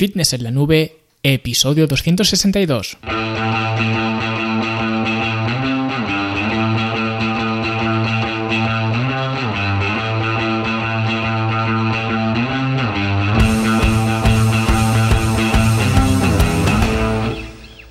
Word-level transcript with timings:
Fitness 0.00 0.32
en 0.32 0.44
la 0.44 0.50
nube, 0.50 0.96
episodio 1.22 1.86
262. 1.86 2.96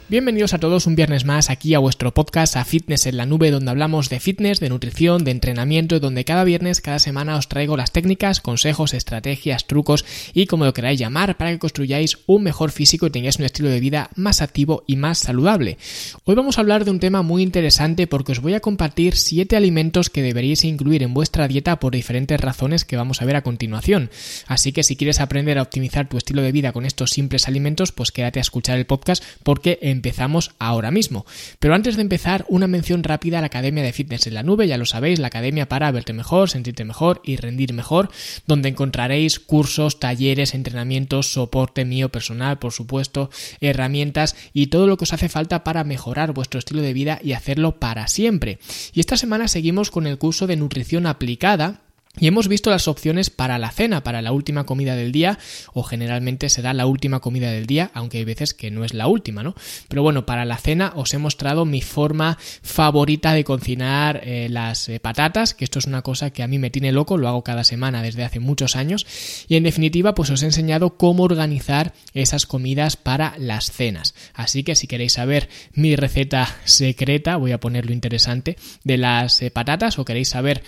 Bienvenidos 0.10 0.56
a 0.56 0.58
todos 0.58 0.88
un 0.88 0.96
viernes 0.96 1.24
más 1.24 1.52
aquí 1.52 1.76
a 1.76 1.80
vuestro 1.80 2.16
podcast 2.16 2.56
a 2.56 2.66
Fitness 2.66 3.06
en 3.06 3.16
la 3.16 3.28
Nube 3.28 3.52
donde 3.52 3.70
hablamos 3.70 4.10
de 4.10 4.20
fitness, 4.20 4.60
de 4.60 4.70
nutrición, 4.70 5.24
de 5.24 5.30
entrenamiento 5.30 6.00
donde 6.00 6.26
cada 6.26 6.44
viernes, 6.44 6.82
cada 6.82 6.98
semana 6.98 7.38
os 7.38 7.48
traigo 7.48 7.78
las 7.78 7.92
técnicas, 7.92 8.42
consejos, 8.42 8.96
estrategias, 8.96 9.68
trucos 9.68 10.04
y 10.34 10.48
como 10.48 10.66
lo 10.66 10.74
queráis 10.74 11.00
llamar 11.00 11.38
para 11.38 11.52
que 11.52 11.60
construyáis 11.60 12.18
un 12.26 12.42
mejor 12.42 12.72
físico 12.72 13.06
y 13.06 13.12
tengáis 13.12 13.38
un 13.38 13.46
estilo 13.46 13.70
de 13.70 13.80
vida 13.80 14.10
más 14.16 14.42
activo 14.42 14.84
y 14.88 14.96
más 14.96 15.20
saludable. 15.20 15.78
Hoy 16.24 16.34
vamos 16.34 16.58
a 16.58 16.62
hablar 16.62 16.86
de 16.86 16.92
un 16.92 17.00
tema 17.00 17.22
muy 17.22 17.44
interesante 17.44 18.08
porque 18.08 18.32
os 18.32 18.42
voy 18.42 18.56
a 18.56 18.62
compartir 18.62 19.16
7 19.16 19.56
alimentos 19.56 20.10
que 20.10 20.24
deberíais 20.24 20.66
incluir 20.66 21.04
en 21.04 21.14
vuestra 21.14 21.48
dieta 21.48 21.80
por 21.80 21.94
diferentes 21.94 22.42
razones 22.42 22.84
que 22.84 22.98
vamos 22.98 23.22
a 23.22 23.26
ver 23.26 23.36
a 23.36 23.44
continuación. 23.44 24.10
Así 24.48 24.72
que 24.72 24.82
si 24.82 24.96
quieres 24.96 25.20
aprender 25.20 25.60
a 25.60 25.62
optimizar 25.62 26.10
tu 26.10 26.18
estilo 26.18 26.42
de 26.42 26.52
vida 26.52 26.72
con 26.72 26.88
estos 26.88 27.12
simples 27.12 27.48
alimentos, 27.48 27.92
pues 27.92 28.12
quédate 28.12 28.40
a 28.40 28.42
escuchar 28.42 28.80
el 28.80 28.88
podcast 28.88 29.24
porque 29.44 29.78
en 29.84 29.99
empezamos 30.00 30.52
ahora 30.60 30.92
mismo. 30.92 31.26
Pero 31.60 31.76
antes 31.76 31.98
de 31.98 32.02
empezar, 32.02 32.46
una 32.48 32.68
mención 32.68 33.04
rápida 33.04 33.38
a 33.38 33.42
la 33.42 33.48
Academia 33.48 33.84
de 33.84 33.92
Fitness 33.92 34.28
en 34.28 34.34
la 34.34 34.44
Nube, 34.44 34.68
ya 34.68 34.78
lo 34.78 34.86
sabéis, 34.86 35.20
la 35.20 35.28
academia 35.28 35.68
para 35.68 35.92
verte 35.92 36.14
mejor, 36.14 36.50
sentirte 36.50 36.86
mejor 36.86 37.22
y 37.24 37.36
rendir 37.36 37.74
mejor, 37.74 38.10
donde 38.48 38.70
encontraréis 38.70 39.40
cursos, 39.40 40.00
talleres, 40.00 40.54
entrenamientos, 40.54 41.34
soporte 41.34 41.84
mío 41.84 42.10
personal, 42.10 42.60
por 42.60 42.72
supuesto, 42.72 43.30
herramientas 43.60 44.36
y 44.54 44.68
todo 44.68 44.88
lo 44.88 44.96
que 44.96 45.04
os 45.04 45.14
hace 45.14 45.28
falta 45.28 45.64
para 45.66 45.84
mejorar 45.84 46.34
vuestro 46.34 46.60
estilo 46.60 46.82
de 46.82 46.94
vida 46.94 47.20
y 47.22 47.34
hacerlo 47.34 47.80
para 47.80 48.08
siempre. 48.08 48.60
Y 48.94 49.02
esta 49.02 49.18
semana 49.18 49.48
seguimos 49.50 49.92
con 49.92 50.08
el 50.08 50.18
curso 50.18 50.48
de 50.48 50.56
nutrición 50.56 51.08
aplicada 51.08 51.82
y 52.18 52.28
hemos 52.28 52.48
visto 52.48 52.70
las 52.70 52.88
opciones 52.88 53.30
para 53.30 53.60
la 53.60 53.72
cena, 53.72 54.04
para 54.04 54.22
la 54.22 54.32
última 54.32 54.66
comida 54.66 54.96
del 54.96 55.12
día, 55.12 55.38
o 55.74 55.84
generalmente 55.84 56.50
será 56.50 56.74
la 56.74 56.88
última 56.88 57.20
comida 57.20 57.52
del 57.52 57.68
día, 57.68 57.92
aunque 57.94 58.18
hay 58.18 58.26
veces 58.26 58.54
que 58.54 58.72
no 58.72 58.84
es 58.84 58.94
la 58.94 59.08
última, 59.08 59.44
¿no? 59.44 59.54
Pero 59.88 60.02
bueno, 60.02 60.26
para 60.26 60.44
la 60.44 60.58
cena 60.58 60.92
os 60.96 61.14
he 61.14 61.18
mostrado 61.20 61.66
mi 61.66 61.82
forma 61.82 62.38
favorita 62.64 63.34
de 63.34 63.44
cocinar 63.44 64.22
eh, 64.24 64.48
las 64.50 64.90
eh, 64.90 65.00
patatas, 65.00 65.54
que 65.54 65.64
esto 65.64 65.80
es 65.80 65.86
una 65.86 66.02
cosa 66.02 66.32
que 66.32 66.42
a 66.42 66.48
mí 66.48 66.58
me 66.58 66.72
tiene 66.72 66.92
loco, 66.92 67.18
lo 67.18 67.28
hago 67.28 67.44
cada 67.44 67.64
semana 67.64 68.02
desde 68.02 68.24
hace 68.24 68.40
muchos 68.40 68.76
años, 68.76 69.06
y 69.48 69.56
en 69.56 69.64
definitiva 69.64 70.16
pues 70.16 70.32
os 70.32 70.42
he 70.42 70.46
enseñado 70.46 70.98
cómo 70.98 71.24
organizar 71.24 71.94
esas 72.14 72.48
comidas 72.48 72.98
para 72.98 73.36
las 73.38 73.72
cenas. 73.72 74.16
Así 74.34 74.64
que 74.64 74.76
si 74.76 74.88
queréis 74.88 75.14
saber 75.14 75.48
mi 75.74 75.96
receta 75.96 76.58
secreta, 76.66 77.38
voy 77.38 77.52
a 77.52 77.60
ponerlo 77.60 77.94
interesante, 77.94 78.58
de 78.84 78.98
las 78.98 79.42
eh, 79.42 79.52
patatas, 79.52 80.00
o 80.00 80.06
queréis 80.06 80.30
saber 80.30 80.64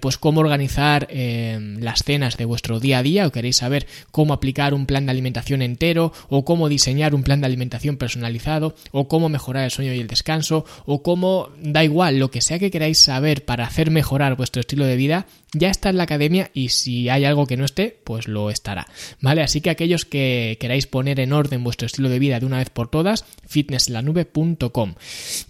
pues 0.00 0.18
cómo 0.18 0.40
organizar 0.40 0.83
eh, 1.10 1.58
las 1.80 2.02
cenas 2.02 2.36
de 2.36 2.44
vuestro 2.44 2.80
día 2.80 2.98
a 2.98 3.02
día 3.02 3.26
o 3.26 3.32
queréis 3.32 3.56
saber 3.56 3.86
cómo 4.10 4.34
aplicar 4.34 4.74
un 4.74 4.86
plan 4.86 5.06
de 5.06 5.12
alimentación 5.12 5.62
entero 5.62 6.12
o 6.28 6.44
cómo 6.44 6.68
diseñar 6.68 7.14
un 7.14 7.22
plan 7.22 7.40
de 7.40 7.46
alimentación 7.46 7.96
personalizado 7.96 8.74
o 8.92 9.08
cómo 9.08 9.28
mejorar 9.28 9.64
el 9.64 9.70
sueño 9.70 9.92
y 9.94 10.00
el 10.00 10.06
descanso 10.06 10.64
o 10.86 11.02
cómo 11.02 11.48
da 11.60 11.84
igual 11.84 12.18
lo 12.18 12.30
que 12.30 12.40
sea 12.40 12.58
que 12.58 12.70
queráis 12.70 12.98
saber 12.98 13.44
para 13.44 13.66
hacer 13.66 13.90
mejorar 13.90 14.36
vuestro 14.36 14.60
estilo 14.60 14.84
de 14.84 14.96
vida 14.96 15.26
ya 15.54 15.70
está 15.70 15.88
en 15.88 15.96
la 15.96 16.02
academia 16.02 16.50
y 16.52 16.70
si 16.70 17.08
hay 17.08 17.24
algo 17.24 17.46
que 17.46 17.56
no 17.56 17.64
esté, 17.64 17.96
pues 18.04 18.28
lo 18.28 18.50
estará. 18.50 18.86
¿Vale? 19.20 19.42
Así 19.42 19.60
que 19.60 19.70
aquellos 19.70 20.04
que 20.04 20.58
queráis 20.60 20.86
poner 20.86 21.20
en 21.20 21.32
orden 21.32 21.64
vuestro 21.64 21.86
estilo 21.86 22.08
de 22.08 22.18
vida 22.18 22.40
de 22.40 22.46
una 22.46 22.58
vez 22.58 22.70
por 22.70 22.88
todas, 22.88 23.24
fitnesslanube.com. 23.46 24.94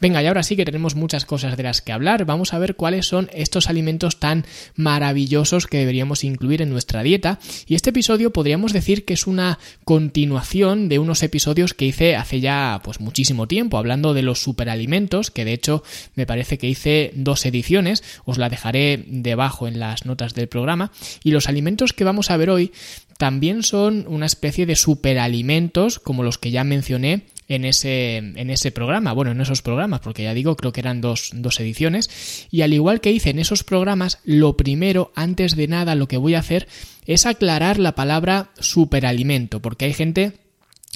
Venga, 0.01 0.23
y 0.23 0.27
ahora 0.27 0.43
sí 0.43 0.57
que 0.57 0.65
tenemos 0.65 0.95
muchas 0.95 1.25
cosas 1.25 1.57
de 1.57 1.63
las 1.63 1.81
que 1.81 1.93
hablar. 1.93 2.27
Vamos 2.27 2.53
a 2.53 2.59
ver 2.59 2.77
cuáles 2.77 3.07
son 3.07 3.31
estos 3.33 3.69
alimentos 3.69 4.21
tan 4.21 4.45
maravillosos 4.77 5.24
que 5.69 5.79
deberíamos 5.79 6.23
incluir 6.25 6.63
en 6.63 6.71
nuestra 6.71 7.03
dieta. 7.03 7.39
Y 7.67 7.75
este 7.75 7.91
episodio 7.91 8.33
podríamos 8.33 8.73
decir 8.73 9.05
que 9.05 9.15
es 9.15 9.27
una 9.27 9.59
continuación 9.85 10.89
de 10.89 10.99
unos 10.99 11.23
episodios 11.23 11.75
que 11.75 11.87
hice 11.87 12.17
hace 12.17 12.41
ya 12.41 12.81
pues 12.85 13.01
muchísimo 13.01 13.49
tiempo, 13.49 13.79
hablando 13.79 14.15
de 14.15 14.23
los 14.23 14.41
superalimentos, 14.41 15.31
que 15.31 15.45
de 15.45 15.55
hecho 15.55 15.83
me 16.15 16.27
parece 16.27 16.59
que 16.59 16.69
hice 16.69 17.13
dos 17.15 17.47
ediciones. 17.47 18.05
Os 18.25 18.39
la 18.39 18.49
dejaré 18.49 19.05
debajo 19.07 19.67
en 19.67 19.79
la 19.79 19.95
notas 20.05 20.35
del 20.35 20.49
programa. 20.49 20.91
Y 21.23 21.31
los 21.31 21.49
alimentos 21.49 21.93
que 21.93 22.05
vamos 22.05 22.31
a 22.31 22.37
ver 22.37 22.51
hoy 22.51 22.73
también 23.19 23.63
son 23.63 24.07
una 24.09 24.27
especie 24.27 24.67
de 24.67 24.77
superalimentos 24.77 25.99
como 25.99 26.23
los 26.23 26.39
que 26.39 26.51
ya 26.51 26.65
mencioné 26.65 27.23
en 27.49 27.65
ese, 27.65 28.17
en 28.17 28.51
ese 28.51 28.71
programa, 28.71 29.13
bueno, 29.13 29.33
en 29.33 29.41
esos 29.41 29.63
programas, 29.63 30.01
porque 30.01 30.23
ya 30.23 30.35
digo, 30.35 30.57
creo 30.57 30.73
que 30.73 30.81
eran 30.81 31.01
dos, 31.01 31.31
dos 31.35 31.61
ediciones. 31.61 32.47
Y 32.51 32.63
al 32.63 32.73
igual 32.73 33.01
que 33.01 33.13
hice 33.13 33.31
en 33.31 33.39
esos 33.39 33.65
programas, 33.65 34.19
lo 34.25 34.57
primero, 34.57 35.13
antes 35.15 35.57
de 35.57 35.69
nada, 35.69 35.95
lo 35.95 36.09
que 36.09 36.17
voy 36.17 36.35
a 36.35 36.41
hacer 36.41 36.69
es 37.07 37.27
aclarar 37.27 37.79
la 37.79 37.95
palabra 37.95 38.51
superalimento, 38.59 39.61
porque 39.61 39.87
hay 39.87 39.93
gente 39.93 40.44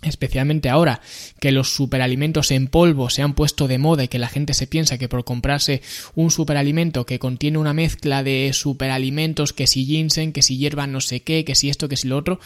especialmente 0.03 0.69
ahora 0.69 1.01
que 1.41 1.51
los 1.51 1.75
superalimentos 1.75 2.51
en 2.51 2.69
polvo 2.69 3.11
se 3.11 3.23
han 3.23 3.35
puesto 3.35 3.67
de 3.67 3.79
moda 3.79 4.05
y 4.05 4.09
que 4.09 4.19
la 4.19 4.29
gente 4.29 4.55
se 4.55 4.67
piensa 4.67 4.99
que 4.99 5.09
por 5.09 5.25
comprarse 5.25 5.83
un 6.15 6.31
superalimento 6.31 7.05
que 7.05 7.19
contiene 7.19 7.59
una 7.59 7.75
mezcla 7.75 8.23
de 8.23 8.51
superalimentos, 8.53 9.53
que 9.53 9.67
si 9.67 9.85
ginseng, 9.85 10.33
que 10.33 10.43
si 10.43 10.57
hierba 10.57 10.87
no 10.87 11.01
sé 11.01 11.21
qué, 11.21 11.45
que 11.45 11.55
si 11.55 11.69
esto, 11.69 11.89
que 11.89 11.97
si 11.97 12.07
lo 12.07 12.17
otro, 12.17 12.39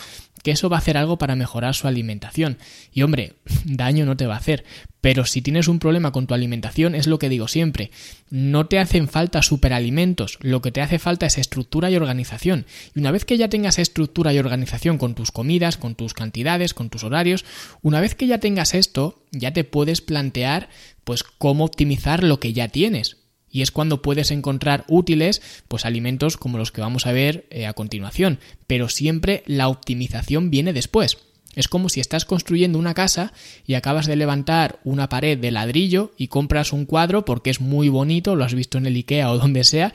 que 0.43 0.53
eso 0.53 0.71
va 0.71 0.77
a 0.77 0.81
hacer 0.81 0.97
algo 0.97 1.19
para 1.19 1.37
mejorar 1.37 1.75
su 1.75 1.87
alimentación. 1.87 2.59
Y 2.93 3.03
hombre, 3.03 3.35
daño 3.65 4.07
no 4.07 4.17
te 4.17 4.27
va 4.27 4.35
a 4.35 4.39
hacer. 4.39 4.65
Pero 5.03 5.27
si 5.27 5.43
tienes 5.43 5.67
un 5.67 5.81
problema 5.81 6.13
con 6.13 6.29
tu 6.29 6.33
alimentación, 6.33 6.95
es 6.95 7.09
lo 7.09 7.19
que 7.19 7.29
digo 7.29 7.49
siempre, 7.49 7.91
no 8.31 8.67
te 8.67 8.79
hacen 8.79 9.09
falta 9.09 9.43
superalimentos, 9.43 10.39
lo 10.41 10.63
que 10.63 10.71
te 10.71 10.81
hace 10.81 11.01
falta 11.01 11.27
es 11.27 11.39
estructura 11.39 11.91
y 11.91 11.97
organización. 11.97 12.67
Y 12.95 13.01
una 13.01 13.11
vez 13.11 13.25
que 13.25 13.37
ya 13.37 13.49
tengas 13.49 13.81
estructura 13.81 14.33
y 14.33 14.39
organización 14.39 14.99
con 14.99 15.17
tus 15.17 15.33
comidas, 15.33 15.77
con 15.77 15.97
tus 15.97 16.15
cantidades, 16.15 16.73
con 16.73 16.89
tus 16.89 17.03
horarios, 17.03 17.45
una 17.83 18.01
vez 18.01 18.15
que 18.15 18.29
ya 18.29 18.39
tengas 18.39 18.75
esto, 18.75 19.25
ya 19.33 19.53
te 19.53 19.65
puedes 19.65 20.01
plantear 20.03 20.69
pues 21.03 21.25
cómo 21.25 21.65
optimizar 21.65 22.23
lo 22.23 22.39
que 22.39 22.53
ya 22.53 22.69
tienes. 22.69 23.17
Y 23.51 23.63
es 23.63 23.73
cuando 23.73 24.03
puedes 24.03 24.31
encontrar 24.31 24.85
útiles 24.87 25.43
pues 25.67 25.85
alimentos 25.85 26.37
como 26.37 26.59
los 26.59 26.71
que 26.71 26.81
vamos 26.81 27.09
a 27.09 27.13
ver 27.13 27.47
eh, 27.51 27.67
a 27.67 27.73
continuación, 27.73 28.39
pero 28.69 28.89
siempre 28.89 29.43
la 29.47 29.67
optimización 29.67 30.51
viene 30.51 30.73
después. 30.73 31.19
Es 31.55 31.69
como 31.69 31.89
si 31.89 32.01
estás 32.01 32.25
construyendo 32.25 32.79
una 32.79 32.95
casa 32.95 33.33
y 33.67 33.75
acabas 33.75 34.07
de 34.07 34.17
levantar 34.17 34.79
una 34.85 35.09
pared 35.09 35.39
de 35.39 35.51
ladrillo 35.51 36.13
y 36.17 36.29
compras 36.29 36.73
un 36.73 36.87
cuadro 36.87 37.25
porque 37.25 37.51
es 37.51 37.61
muy 37.61 37.89
bonito, 37.89 38.37
lo 38.37 38.45
has 38.45 38.55
visto 38.55 38.79
en 38.79 38.87
el 38.87 38.97
IKEA 38.97 39.31
o 39.31 39.39
donde 39.39 39.65
sea, 39.65 39.93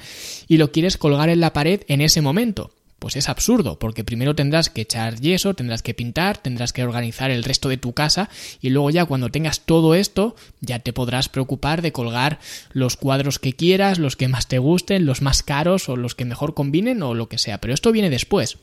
y 0.48 0.58
lo 0.58 0.72
quieres 0.72 0.98
colgar 0.98 1.30
en 1.30 1.40
la 1.40 1.54
pared 1.54 1.82
en 1.88 2.02
ese 2.02 2.22
momento. 2.22 2.72
Pues 3.00 3.16
es 3.16 3.30
absurdo, 3.30 3.78
porque 3.78 4.04
primero 4.04 4.36
tendrás 4.36 4.72
que 4.72 4.82
echar 4.82 5.20
yeso, 5.20 5.54
tendrás 5.54 5.84
que 5.84 5.94
pintar, 5.94 6.40
tendrás 6.40 6.74
que 6.74 6.84
organizar 6.84 7.30
el 7.30 7.44
resto 7.44 7.70
de 7.70 7.78
tu 7.78 7.94
casa 7.94 8.28
y 8.60 8.72
luego 8.72 8.90
ya 8.90 9.06
cuando 9.06 9.30
tengas 9.30 9.60
todo 9.62 9.94
esto 9.94 10.36
ya 10.62 10.80
te 10.80 10.94
podrás 10.94 11.30
preocupar 11.30 11.84
de 11.84 11.92
colgar 11.92 12.40
los 12.72 12.98
cuadros 12.98 13.38
que 13.38 13.54
quieras, 13.54 14.00
los 14.00 14.16
que 14.16 14.28
más 14.28 14.48
te 14.48 14.58
gusten, 14.58 15.06
los 15.06 15.22
más 15.22 15.44
caros 15.44 15.90
o 15.90 15.96
los 15.96 16.16
que 16.16 16.26
mejor 16.26 16.56
combinen 16.56 17.04
o 17.04 17.14
lo 17.14 17.30
que 17.30 17.38
sea. 17.38 17.60
Pero 17.60 17.76
esto 17.76 17.92
viene 17.92 18.10
después. 18.10 18.58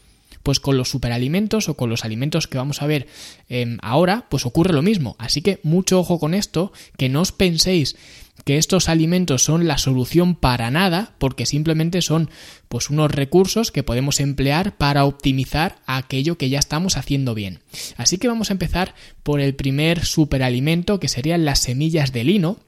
Pues 0.44 0.60
con 0.60 0.76
los 0.76 0.88
superalimentos 0.88 1.68
o 1.68 1.76
con 1.76 1.90
los 1.90 2.04
alimentos 2.04 2.46
que 2.46 2.58
vamos 2.58 2.80
a 2.82 2.86
ver 2.86 3.08
em, 3.48 3.78
ahora, 3.82 4.26
pues 4.28 4.46
ocurre 4.46 4.72
lo 4.72 4.82
mismo. 4.82 5.16
Así 5.18 5.42
que 5.42 5.58
mucho 5.64 5.98
ojo 5.98 6.20
con 6.20 6.34
esto, 6.34 6.72
que 6.96 7.08
no 7.08 7.22
os 7.22 7.32
penséis 7.32 7.96
que 8.44 8.58
estos 8.58 8.88
alimentos 8.88 9.42
son 9.42 9.66
la 9.66 9.78
solución 9.78 10.34
para 10.34 10.70
nada, 10.70 11.14
porque 11.18 11.46
simplemente 11.46 12.02
son 12.02 12.30
pues 12.68 12.90
unos 12.90 13.10
recursos 13.10 13.70
que 13.70 13.82
podemos 13.82 14.20
emplear 14.20 14.76
para 14.76 15.04
optimizar 15.04 15.76
aquello 15.86 16.36
que 16.36 16.50
ya 16.50 16.58
estamos 16.58 16.96
haciendo 16.96 17.34
bien. 17.34 17.60
Así 17.96 18.18
que 18.18 18.28
vamos 18.28 18.50
a 18.50 18.54
empezar 18.54 18.94
por 19.22 19.40
el 19.40 19.54
primer 19.54 20.04
superalimento 20.04 21.00
que 21.00 21.08
serían 21.08 21.44
las 21.44 21.60
semillas 21.60 22.12
de 22.12 22.24
lino 22.24 22.58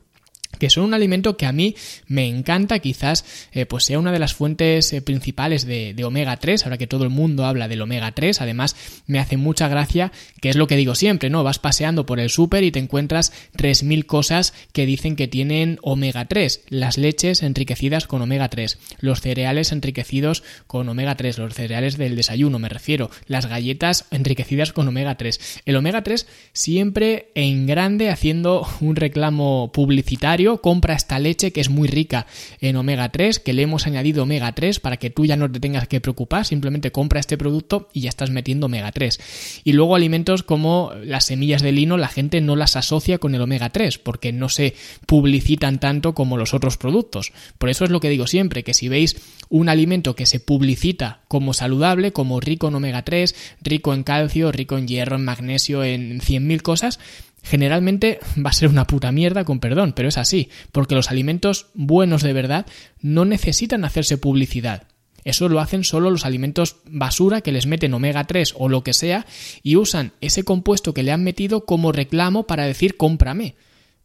que 0.58 0.70
son 0.70 0.84
un 0.84 0.94
alimento 0.94 1.36
que 1.36 1.46
a 1.46 1.52
mí 1.52 1.76
me 2.06 2.26
encanta, 2.26 2.78
quizás 2.78 3.24
eh, 3.52 3.66
pues 3.66 3.84
sea 3.84 3.98
una 3.98 4.12
de 4.12 4.18
las 4.18 4.34
fuentes 4.34 4.92
eh, 4.92 5.02
principales 5.02 5.66
de, 5.66 5.94
omega 6.04 6.36
3, 6.36 6.64
ahora 6.64 6.78
que 6.78 6.86
todo 6.86 7.04
el 7.04 7.10
mundo 7.10 7.44
habla 7.44 7.68
del 7.68 7.82
omega 7.82 8.12
3, 8.12 8.40
además 8.40 8.76
me 9.06 9.18
hace 9.18 9.36
mucha 9.36 9.68
gracia, 9.68 10.12
que 10.40 10.50
es 10.50 10.56
lo 10.56 10.66
que 10.66 10.76
digo 10.76 10.94
siempre, 10.94 11.30
¿no? 11.30 11.42
Vas 11.42 11.58
paseando 11.58 12.06
por 12.06 12.20
el 12.20 12.30
súper 12.30 12.64
y 12.64 12.70
te 12.70 12.78
encuentras 12.78 13.32
3.000 13.56 14.06
cosas 14.06 14.54
que 14.72 14.86
dicen 14.86 15.16
que 15.16 15.28
tienen 15.28 15.78
omega 15.82 16.26
3, 16.26 16.62
las 16.68 16.98
leches 16.98 17.42
enriquecidas 17.42 18.06
con 18.06 18.22
omega 18.22 18.48
3, 18.48 18.78
los 19.00 19.20
cereales 19.20 19.72
enriquecidos 19.72 20.42
con 20.66 20.88
omega 20.88 21.16
3, 21.16 21.38
los 21.38 21.54
cereales 21.54 21.98
del 21.98 22.16
desayuno 22.16 22.58
me 22.58 22.68
refiero, 22.68 23.10
las 23.26 23.46
galletas 23.46 24.06
enriquecidas 24.10 24.72
con 24.72 24.88
omega 24.88 25.16
3. 25.16 25.62
El 25.66 25.76
omega 25.76 26.02
3 26.02 26.26
siempre 26.52 27.30
en 27.34 27.66
grande 27.66 28.10
haciendo 28.10 28.66
un 28.80 28.96
reclamo 28.96 29.70
publicitario 29.72 30.45
compra 30.60 30.94
esta 30.94 31.18
leche 31.18 31.52
que 31.52 31.60
es 31.60 31.70
muy 31.70 31.88
rica 31.88 32.26
en 32.60 32.76
omega 32.76 33.10
3, 33.10 33.38
que 33.40 33.52
le 33.52 33.62
hemos 33.62 33.86
añadido 33.86 34.22
omega 34.22 34.52
3 34.52 34.80
para 34.80 34.96
que 34.96 35.10
tú 35.10 35.24
ya 35.24 35.36
no 35.36 35.50
te 35.50 35.60
tengas 35.60 35.88
que 35.88 36.00
preocupar, 36.00 36.44
simplemente 36.44 36.92
compra 36.92 37.20
este 37.20 37.36
producto 37.36 37.88
y 37.92 38.02
ya 38.02 38.08
estás 38.08 38.30
metiendo 38.30 38.66
omega 38.66 38.92
3. 38.92 39.62
Y 39.64 39.72
luego 39.72 39.96
alimentos 39.96 40.42
como 40.42 40.92
las 41.04 41.26
semillas 41.26 41.62
de 41.62 41.72
lino, 41.72 41.96
la 41.96 42.08
gente 42.08 42.40
no 42.40 42.56
las 42.56 42.76
asocia 42.76 43.18
con 43.18 43.34
el 43.34 43.42
omega 43.42 43.70
3 43.70 43.98
porque 43.98 44.32
no 44.32 44.48
se 44.48 44.74
publicitan 45.06 45.80
tanto 45.80 46.14
como 46.14 46.36
los 46.36 46.54
otros 46.54 46.76
productos. 46.76 47.32
Por 47.58 47.68
eso 47.68 47.84
es 47.84 47.90
lo 47.90 48.00
que 48.00 48.10
digo 48.10 48.26
siempre, 48.26 48.62
que 48.62 48.74
si 48.74 48.88
veis 48.88 49.16
un 49.48 49.68
alimento 49.68 50.14
que 50.14 50.26
se 50.26 50.40
publicita 50.40 51.20
como 51.28 51.54
saludable, 51.54 52.12
como 52.12 52.40
rico 52.40 52.68
en 52.68 52.74
omega 52.74 53.02
3, 53.02 53.34
rico 53.62 53.94
en 53.94 54.02
calcio, 54.02 54.52
rico 54.52 54.78
en 54.78 54.88
hierro, 54.88 55.16
en 55.16 55.24
magnesio, 55.24 55.84
en 55.84 56.20
100.000 56.20 56.62
cosas, 56.62 56.98
generalmente 57.46 58.18
va 58.44 58.50
a 58.50 58.54
ser 58.54 58.68
una 58.68 58.86
puta 58.86 59.12
mierda, 59.12 59.44
con 59.44 59.60
perdón, 59.60 59.92
pero 59.94 60.08
es 60.08 60.18
así, 60.18 60.50
porque 60.72 60.96
los 60.96 61.10
alimentos 61.10 61.68
buenos 61.74 62.22
de 62.22 62.32
verdad 62.32 62.66
no 63.00 63.24
necesitan 63.24 63.84
hacerse 63.84 64.18
publicidad. 64.18 64.88
Eso 65.22 65.48
lo 65.48 65.60
hacen 65.60 65.84
solo 65.84 66.10
los 66.10 66.24
alimentos 66.24 66.76
basura 66.86 67.40
que 67.40 67.52
les 67.52 67.66
meten 67.66 67.94
omega 67.94 68.24
3 68.24 68.54
o 68.58 68.68
lo 68.68 68.82
que 68.82 68.92
sea 68.92 69.26
y 69.62 69.76
usan 69.76 70.12
ese 70.20 70.44
compuesto 70.44 70.92
que 70.92 71.02
le 71.02 71.12
han 71.12 71.22
metido 71.22 71.64
como 71.64 71.92
reclamo 71.92 72.46
para 72.46 72.66
decir 72.66 72.96
cómprame. 72.96 73.54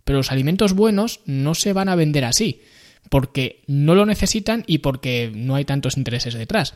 Pero 0.03 0.19
los 0.19 0.31
alimentos 0.31 0.73
buenos 0.73 1.21
no 1.25 1.55
se 1.55 1.73
van 1.73 1.89
a 1.89 1.95
vender 1.95 2.25
así, 2.25 2.61
porque 3.09 3.63
no 3.67 3.95
lo 3.95 4.05
necesitan 4.05 4.63
y 4.67 4.79
porque 4.79 5.31
no 5.33 5.55
hay 5.55 5.65
tantos 5.65 5.97
intereses 5.97 6.35
detrás. 6.35 6.75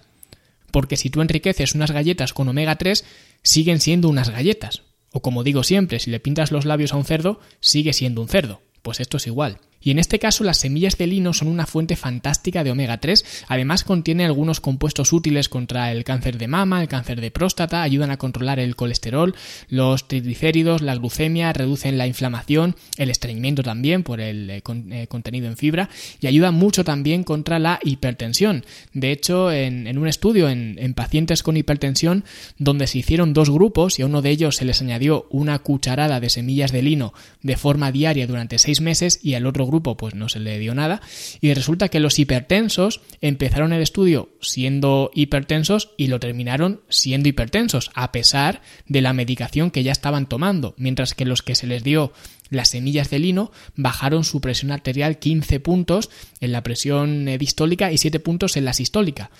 Porque 0.71 0.97
si 0.97 1.09
tú 1.09 1.21
enriqueces 1.21 1.75
unas 1.75 1.91
galletas 1.91 2.33
con 2.33 2.47
omega 2.47 2.75
3, 2.75 3.05
siguen 3.43 3.79
siendo 3.79 4.09
unas 4.09 4.29
galletas. 4.29 4.81
O 5.15 5.21
como 5.21 5.45
digo 5.45 5.63
siempre, 5.63 5.99
si 5.99 6.11
le 6.11 6.19
pintas 6.19 6.51
los 6.51 6.65
labios 6.65 6.91
a 6.91 6.97
un 6.97 7.05
cerdo, 7.05 7.39
sigue 7.61 7.93
siendo 7.93 8.21
un 8.21 8.27
cerdo. 8.27 8.61
Pues 8.81 8.99
esto 8.99 9.15
es 9.15 9.27
igual. 9.27 9.61
Y 9.85 9.91
en 9.91 9.99
este 9.99 10.17
caso 10.17 10.43
las 10.43 10.57
semillas 10.57 10.97
de 10.97 11.05
lino 11.05 11.31
son 11.31 11.47
una 11.47 11.67
fuente 11.67 11.95
fantástica 11.95 12.63
de 12.63 12.71
omega 12.71 12.97
3, 12.97 13.45
además 13.47 13.83
contiene 13.83 14.25
algunos 14.25 14.59
compuestos 14.59 15.13
útiles 15.13 15.47
contra 15.47 15.91
el 15.91 16.03
cáncer 16.03 16.39
de 16.39 16.47
mama, 16.47 16.81
el 16.81 16.87
cáncer 16.87 17.21
de 17.21 17.29
próstata, 17.29 17.83
ayudan 17.83 18.09
a 18.09 18.17
controlar 18.17 18.59
el 18.59 18.75
colesterol, 18.75 19.35
los 19.69 20.07
triglicéridos, 20.07 20.81
la 20.81 20.95
glucemia, 20.95 21.53
reducen 21.53 21.99
la 21.99 22.07
inflamación, 22.07 22.75
el 22.97 23.11
estreñimiento 23.11 23.61
también 23.61 24.01
por 24.01 24.21
el 24.21 24.49
eh, 24.49 24.63
eh, 24.65 25.05
contenido 25.07 25.45
en 25.45 25.55
fibra 25.55 25.87
y 26.19 26.25
ayudan 26.25 26.55
mucho 26.55 26.83
también 26.83 27.23
contra 27.23 27.59
la 27.59 27.79
hipertensión. 27.83 28.65
De 28.93 29.11
hecho, 29.11 29.51
en, 29.51 29.95
un 29.99 30.07
estudio 30.07 30.49
en, 30.49 30.77
en 30.79 30.95
pacientes 30.95 31.43
con 31.43 31.57
hipertensión 31.57 32.23
donde 32.57 32.87
se 32.87 32.97
hicieron 32.97 33.33
dos 33.33 33.51
grupos 33.51 33.99
y 33.99 34.01
a 34.01 34.07
uno 34.07 34.23
de 34.23 34.31
ellos 34.31 34.55
se 34.55 34.65
les 34.65 34.81
añadió 34.81 35.27
una 35.29 35.59
cucharada 35.59 36.19
de 36.19 36.31
semillas 36.31 36.71
de 36.71 36.81
lino 36.81 37.13
de 37.43 37.55
forma 37.55 37.91
diaria 37.91 38.25
durante 38.25 38.57
seis 38.57 38.81
meses 38.81 39.19
y 39.21 39.35
al 39.35 39.45
otro 39.45 39.67
grupo 39.67 39.74
pues 39.81 40.15
no 40.15 40.29
se 40.29 40.39
le 40.39 40.59
dio 40.59 40.75
nada. 40.75 41.01
Y 41.41 41.53
resulta 41.53 41.89
que 41.89 41.99
los 41.99 42.19
hipertensos 42.19 43.01
empezaron 43.21 43.73
el 43.73 43.81
estudio 43.81 44.29
siendo 44.41 45.11
hipertensos 45.13 45.91
y 45.97 46.07
lo 46.07 46.19
terminaron 46.19 46.81
siendo 46.89 47.29
hipertensos 47.29 47.91
a 47.93 48.11
pesar 48.11 48.61
de 48.87 49.01
la 49.01 49.13
medicación 49.13 49.71
que 49.71 49.83
ya 49.83 49.91
estaban 49.91 50.27
tomando, 50.27 50.75
mientras 50.77 51.13
que 51.13 51.25
los 51.25 51.41
que 51.41 51.55
se 51.55 51.67
les 51.67 51.83
dio 51.83 52.13
las 52.49 52.69
semillas 52.69 53.09
de 53.09 53.19
lino 53.19 53.51
bajaron 53.75 54.23
su 54.23 54.41
presión 54.41 54.71
arterial 54.71 55.19
15 55.19 55.59
puntos 55.59 56.09
en 56.39 56.51
la 56.51 56.63
presión 56.63 57.25
distólica 57.37 57.91
y 57.91 57.97
7 57.97 58.19
puntos 58.19 58.57
en 58.57 58.65
la 58.65 58.73
sistólica, 58.73 59.31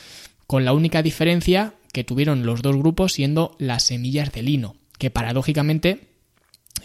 con 0.48 0.66
la 0.66 0.74
única 0.74 1.02
diferencia 1.02 1.76
que 1.94 2.04
tuvieron 2.04 2.46
los 2.46 2.62
dos 2.62 2.76
grupos 2.76 3.14
siendo 3.14 3.56
las 3.60 3.84
semillas 3.84 4.32
de 4.32 4.44
lino, 4.44 4.76
que 4.98 5.12
paradójicamente 5.12 6.15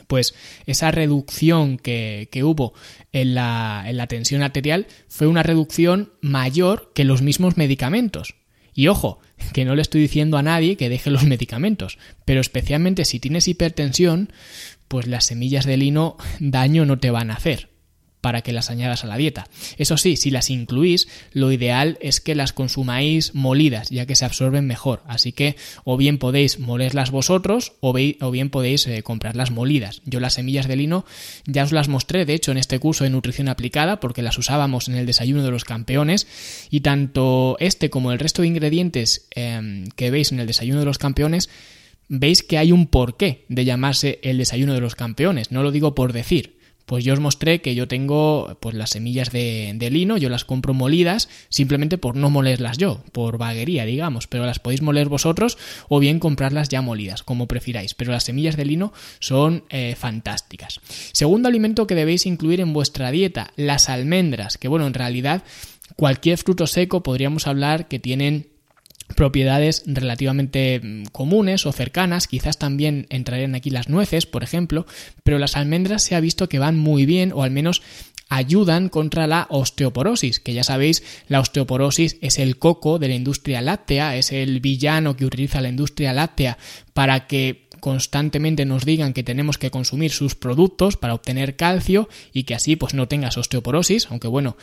pues 0.07 0.35
esa 0.67 0.91
reducción 0.91 1.79
que, 1.79 2.29
hubo 2.43 2.75
en 3.13 3.35
la, 3.35 3.85
en 3.87 3.97
la 3.97 4.07
tensión 4.07 4.43
arterial 4.43 4.87
fue 5.09 5.27
una 5.27 5.43
reducción 5.43 6.13
mayor 6.21 6.93
que 6.95 7.05
los 7.05 7.23
mismos 7.23 7.57
medicamentos. 7.57 8.35
Y 8.75 8.89
ojo, 8.89 9.21
que 9.53 9.65
no 9.65 9.75
le 9.75 9.83
estoy 9.83 10.01
diciendo 10.01 10.37
a 10.37 10.43
nadie 10.43 10.77
que 10.77 10.89
deje 10.89 11.11
los 11.11 11.25
medicamentos, 11.25 11.99
pero 12.25 12.41
especialmente 12.41 13.05
si 13.05 13.21
tienes 13.21 13.49
hipertensión, 13.49 14.33
pues 14.89 15.07
las 15.07 15.27
semillas 15.27 15.67
de 15.67 15.77
lino 15.77 16.17
daño 16.39 16.87
no 16.87 16.99
te 16.99 17.11
van 17.11 17.31
a 17.31 17.35
hacer 17.35 17.71
para 18.21 18.43
que 18.43 18.53
las 18.53 18.71
añadas 18.71 19.05
a 19.05 19.07
la 19.07 19.17
dieta. 19.17 19.49
Eso 19.79 19.97
sí, 19.97 20.17
si 20.17 20.31
las 20.31 20.51
incluís, 20.51 21.09
lo 21.33 21.53
ideal 21.53 21.99
es 22.01 22.21
que 22.21 22.35
las 22.35 22.53
consumáis 22.53 23.35
molidas, 23.35 23.91
ya 23.91 24.07
que 24.07 24.17
se 24.17 24.25
absorben 24.25 24.67
mejor. 24.67 25.03
Así 25.07 25.33
que 25.33 25.57
o 25.85 25.97
bien 25.97 26.19
podéis 26.19 26.59
molerlas 26.59 27.11
vosotros 27.11 27.73
o, 27.81 27.93
bien 27.93 28.51
podéis 28.51 28.87
eh, 28.87 29.03
comprarlas 29.03 29.51
molidas. 29.51 30.03
Yo 30.05 30.21
las 30.21 30.35
semillas 30.35 30.69
de 30.69 30.77
lino 30.77 31.05
ya 31.47 31.65
os 31.65 31.73
las 31.73 31.89
mostré, 31.89 32.25
de 32.25 32.35
hecho, 32.35 32.53
en 32.53 32.59
este 32.59 32.79
curso 32.79 33.05
de 33.05 33.11
nutrición 33.11 33.49
aplicada, 33.49 34.01
porque 34.01 34.23
las 34.23 34.39
usábamos 34.39 34.89
en 34.89 34.97
el 34.97 35.07
desayuno 35.07 35.43
de 35.43 35.51
los 35.51 35.65
campeones, 35.65 36.27
y 36.71 36.81
tanto 36.81 37.57
este 37.61 37.91
como 37.91 38.13
el 38.13 38.19
resto 38.19 38.43
de 38.43 38.49
ingredientes 38.49 39.29
em, 39.35 39.87
que 39.97 40.11
veis 40.11 40.33
en 40.33 40.41
el 40.41 40.47
desayuno 40.47 40.81
de 40.81 40.87
los 40.87 40.99
campeones, 40.99 41.49
veis 42.09 42.43
que 42.43 42.59
hay 42.59 42.73
un 42.73 42.87
porqué 42.87 43.45
de 43.49 43.65
llamarse 43.65 44.19
el 44.23 44.39
desayuno 44.39 44.75
de 44.75 44.81
los 44.81 44.95
campeones. 44.95 45.53
No 45.53 45.63
lo 45.63 45.71
digo 45.71 45.95
por 45.95 46.13
decir 46.13 46.60
pues 46.87 47.05
yo 47.05 47.15
os 47.15 47.21
mostré 47.21 47.61
que 47.61 47.75
yo 47.75 47.89
tengo 47.89 48.57
pues 48.61 48.75
las 48.75 48.91
semillas 48.91 49.31
de, 49.31 49.89
lino, 49.91 50.17
yo 50.17 50.29
las 50.29 50.45
compro 50.45 50.75
molidas 50.75 51.29
simplemente 51.49 51.99
por 51.99 52.17
no 52.17 52.31
molerlas 52.31 52.79
yo, 52.79 53.03
por 53.13 53.39
vaguería, 53.39 53.85
digamos, 53.85 54.27
pero 54.27 54.47
las 54.47 54.59
podéis 54.59 54.83
moler 54.83 55.09
vosotros 55.09 55.59
o 55.89 56.01
bien 56.01 56.19
comprarlas 56.19 56.69
ya 56.69 56.83
molidas, 56.83 57.23
como 57.23 57.47
prefiráis, 57.47 57.95
pero 57.95 58.13
las 58.13 58.25
semillas 58.25 58.57
de 58.57 58.65
lino 58.65 58.93
son 59.21 59.65
eh, 59.71 59.95
fantásticas. 59.97 60.81
Segundo 61.13 61.49
alimento 61.49 61.87
que 61.87 61.95
debéis 61.95 62.27
incluir 62.27 62.61
en 62.61 62.73
vuestra 62.73 63.11
dieta, 63.11 63.53
las 63.57 63.89
almendras, 63.89 64.59
que 64.59 64.69
bueno, 64.69 64.87
en 64.87 64.95
realidad 64.95 65.45
cualquier 65.97 66.39
fruto 66.39 66.67
seco 66.67 67.03
podríamos 67.03 67.47
hablar 67.47 67.89
que 67.89 67.99
tienen 67.99 68.50
propiedades 69.17 69.83
relativamente 69.87 70.81
mm, 70.83 71.05
comunes 71.13 71.67
o 71.67 71.73
cercanas, 71.73 72.27
quizás 72.27 72.59
también 72.59 73.07
entrarían 73.11 73.55
aquí 73.55 73.71
las 73.71 73.89
nueces, 73.89 74.27
por 74.27 74.43
ejemplo, 74.43 74.87
pero 75.25 75.39
las 75.39 75.57
almendras 75.57 76.03
se 76.03 76.15
ha 76.15 76.21
visto 76.21 76.49
que 76.49 76.59
van 76.59 76.79
muy 76.79 77.07
bien 77.07 77.33
o 77.33 77.43
al 77.43 77.51
menos 77.51 77.83
ayudan 78.31 78.89
contra 78.89 79.27
la 79.27 79.47
osteoporosis, 79.51 80.39
que 80.39 80.55
ya 80.55 80.63
sabéis, 80.63 81.03
la 81.27 81.41
osteoporosis 81.41 82.17
es 82.21 82.39
el 82.39 82.59
coco 82.59 82.99
de 82.99 83.09
la 83.09 83.15
industria 83.15 83.61
láctea, 83.61 84.17
es 84.17 84.31
el 84.31 84.61
villano 84.61 85.17
que 85.17 85.27
utiliza 85.27 85.61
la 85.61 85.69
industria 85.69 86.13
láctea 86.13 86.57
para 86.95 87.27
que 87.27 87.69
constantemente 87.81 88.65
nos 88.65 88.85
digan 88.85 89.13
que 89.13 89.25
tenemos 89.25 89.59
que 89.59 89.71
consumir 89.71 90.13
sus 90.13 90.37
productos 90.37 90.97
para 90.97 91.15
obtener 91.15 91.57
calcio 91.57 92.09
y 92.33 92.45
que 92.45 92.55
así 92.55 92.77
pues 92.77 92.95
no 92.95 93.09
tengas 93.09 93.37
osteoporosis, 93.37 94.07
aunque 94.11 94.29
bueno, 94.29 94.57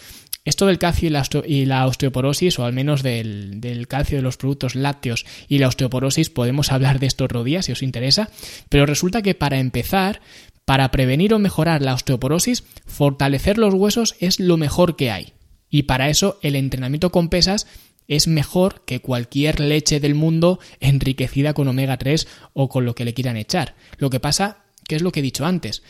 esto 0.48 0.66
del 0.66 0.80
calcio 0.80 1.10
y 1.46 1.66
la, 1.66 1.86
osteoporosis, 1.86 2.58
o 2.58 2.64
al 2.64 2.72
menos 2.72 3.04
del, 3.04 3.86
calcio 3.90 4.18
de 4.18 4.22
los 4.22 4.38
productos 4.38 4.76
lácteos 4.76 5.26
y 5.50 5.58
la 5.58 5.68
osteoporosis, 5.68 6.30
podemos 6.30 6.72
hablar 6.72 7.00
de 7.00 7.08
esto 7.08 7.26
otro 7.26 7.44
día 7.44 7.62
si 7.62 7.74
os 7.74 7.84
interesa, 7.84 8.30
pero 8.70 8.86
resulta 8.86 9.22
que 9.22 9.36
para 9.36 9.60
empezar, 9.60 10.22
para 10.64 10.90
prevenir 10.90 11.34
o 11.34 11.40
mejorar 11.40 11.82
la 11.82 11.94
osteoporosis, 11.94 12.64
fortalecer 12.86 13.58
los 13.58 13.74
huesos 13.74 14.16
es 14.22 14.40
lo 14.40 14.56
mejor 14.56 14.96
que 14.96 15.12
hay. 15.12 15.34
Y 15.70 15.84
para 15.84 16.08
eso 16.08 16.40
el 16.42 16.56
entrenamiento 16.56 17.12
con 17.12 17.28
pesas 17.28 17.68
es 18.08 18.30
mejor 18.30 18.86
que 18.86 19.02
cualquier 19.02 19.60
leche 19.60 20.00
del 20.00 20.16
mundo 20.16 20.62
enriquecida 20.80 21.54
con 21.54 21.68
omega 21.68 21.98
3 21.98 22.26
o 22.54 22.70
con 22.70 22.86
lo 22.86 22.96
que 22.96 23.04
le 23.04 23.14
quieran 23.14 23.36
echar. 23.36 23.76
Lo 23.98 24.10
que 24.10 24.22
pasa, 24.22 24.64
que 24.88 24.96
es 24.96 25.02
lo 25.02 25.12
que 25.12 25.20
he 25.20 25.24
dicho 25.24 25.46
antes, 25.46 25.84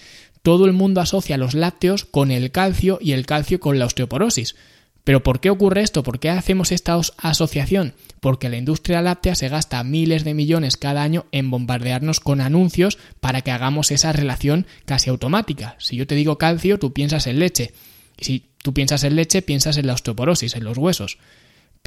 todo 0.47 0.65
el 0.65 0.71
mundo 0.71 1.01
asocia 1.01 1.35
los 1.35 1.55
lácteos 1.55 2.05
con 2.05 2.31
el 2.31 2.51
calcio 2.51 2.99
y 3.01 3.11
el 3.11 3.25
calcio 3.25 3.59
con 3.59 3.79
la 3.79 3.85
osteoporosis. 3.85 4.55
Pero 5.03 5.21
¿por 5.21 5.41
qué 5.41 5.49
ocurre 5.49 5.81
esto? 5.81 6.03
¿Por 6.03 6.21
qué 6.21 6.29
hacemos 6.29 6.71
esta 6.71 6.97
asociación? 7.17 7.95
Porque 8.21 8.47
la 8.47 8.55
industria 8.55 9.01
láctea 9.01 9.35
se 9.35 9.49
gasta 9.49 9.83
miles 9.83 10.23
de 10.23 10.33
millones 10.33 10.77
cada 10.77 11.03
año 11.03 11.25
en 11.33 11.51
bombardearnos 11.51 12.21
con 12.21 12.39
anuncios 12.39 12.97
para 13.19 13.41
que 13.41 13.51
hagamos 13.51 13.91
esa 13.91 14.13
relación 14.13 14.67
casi 14.85 15.09
automática. 15.09 15.75
Si 15.79 15.97
yo 15.97 16.07
te 16.07 16.15
digo 16.15 16.37
calcio, 16.37 16.79
tú 16.79 16.93
piensas 16.93 17.27
en 17.27 17.39
leche. 17.39 17.73
Si 18.17 18.45
tú 18.63 18.73
piensas 18.73 19.03
en 19.03 19.17
leche, 19.17 19.41
piensas 19.41 19.75
en 19.75 19.87
la 19.87 19.95
osteoporosis, 19.95 20.55
en 20.55 20.63
los 20.63 20.77
huesos. 20.77 21.17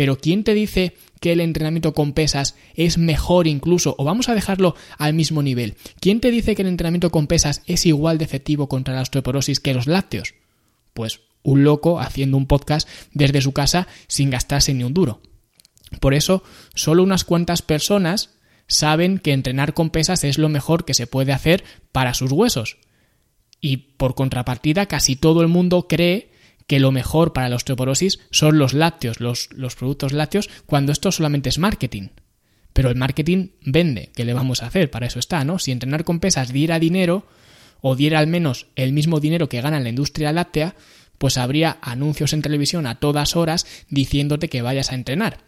Pero 0.01 0.17
¿quién 0.17 0.45
te 0.45 0.55
dice 0.55 0.95
que 1.21 1.33
el 1.33 1.43
entrenamiento 1.43 1.93
con 1.93 2.15
pesas 2.15 2.57
es 2.75 2.97
mejor 2.97 3.47
incluso, 3.47 3.95
o 3.99 4.05
vamos 4.05 4.31
a 4.31 4.35
dejarlo 4.35 4.75
al 4.97 5.13
mismo 5.13 5.43
nivel? 5.43 5.75
¿Quién 6.01 6.21
te 6.21 6.31
dice 6.31 6.57
que 6.57 6.63
el 6.63 6.69
entrenamiento 6.69 7.11
con 7.11 7.27
pesas 7.27 7.61
es 7.67 7.85
igual 7.85 8.17
de 8.17 8.25
efectivo 8.25 8.67
contra 8.67 8.95
la 8.95 9.03
osteoporosis 9.03 9.61
que 9.61 9.75
los 9.75 9.87
lácteos? 9.87 10.33
Pues 10.95 11.21
un 11.43 11.65
loco 11.65 12.01
haciendo 12.01 12.39
un 12.39 12.47
podcast 12.47 12.89
desde 13.13 13.43
su 13.43 13.53
casa 13.53 13.89
sin 14.07 14.31
gastarse 14.31 14.73
ni 14.73 14.85
un 14.85 14.95
duro. 14.95 15.21
Por 16.01 16.15
eso, 16.15 16.45
solo 16.75 17.03
unas 17.03 17.25
cuantas 17.25 17.61
personas 17.61 18.31
saben 18.69 19.19
que 19.19 19.35
entrenar 19.35 19.75
con 19.75 19.91
pesas 19.91 20.25
es 20.25 20.39
lo 20.39 20.49
mejor 20.49 20.87
que 20.87 20.95
se 20.95 21.07
puede 21.07 21.35
hacer 21.35 21.63
para 21.93 22.15
sus 22.15 22.33
huesos. 22.33 22.79
Y 23.61 23.77
por 23.99 24.15
contrapartida, 24.15 24.87
casi 24.87 25.15
todo 25.15 25.43
el 25.43 25.49
mundo 25.49 25.89
cree 25.89 26.30
que 26.71 26.79
lo 26.79 26.93
mejor 26.93 27.33
para 27.33 27.49
la 27.49 27.57
osteoporosis 27.57 28.21
son 28.31 28.57
los 28.57 28.75
lácteos, 28.75 29.19
los, 29.19 29.49
los 29.51 29.75
productos 29.75 30.13
lácteos, 30.13 30.49
cuando 30.67 30.93
esto 30.93 31.11
solamente 31.11 31.49
es 31.49 31.59
marketing. 31.59 32.11
Pero 32.73 32.91
el 32.91 32.95
marketing 32.95 33.49
vende, 33.63 34.13
¿qué 34.15 34.25
le 34.25 34.35
vamos 34.35 34.63
a 34.63 34.69
hacer? 34.69 34.89
Para 34.89 35.07
eso 35.07 35.19
está, 35.19 35.45
¿no? 35.45 35.59
Si 35.59 35.73
entrenar 35.73 36.05
con 36.05 36.21
pesas 36.21 36.53
diera 36.53 36.79
dinero, 36.79 37.27
o 37.81 37.97
diera 37.97 38.21
al 38.21 38.29
menos 38.29 38.69
el 38.77 38.93
mismo 38.93 39.19
dinero 39.19 39.49
que 39.49 39.61
gana 39.61 39.81
la 39.81 39.89
industria 39.89 40.31
láctea, 40.31 40.77
pues 41.19 41.39
habría 41.39 41.79
anuncios 41.83 42.35
en 42.35 42.43
televisión 42.43 42.87
a 42.87 43.01
todas 43.01 43.35
horas 43.35 43.67
diciéndote 43.89 44.49
que 44.49 44.63
vayas 44.63 44.93
a 44.93 44.95
entrenar. 44.95 45.39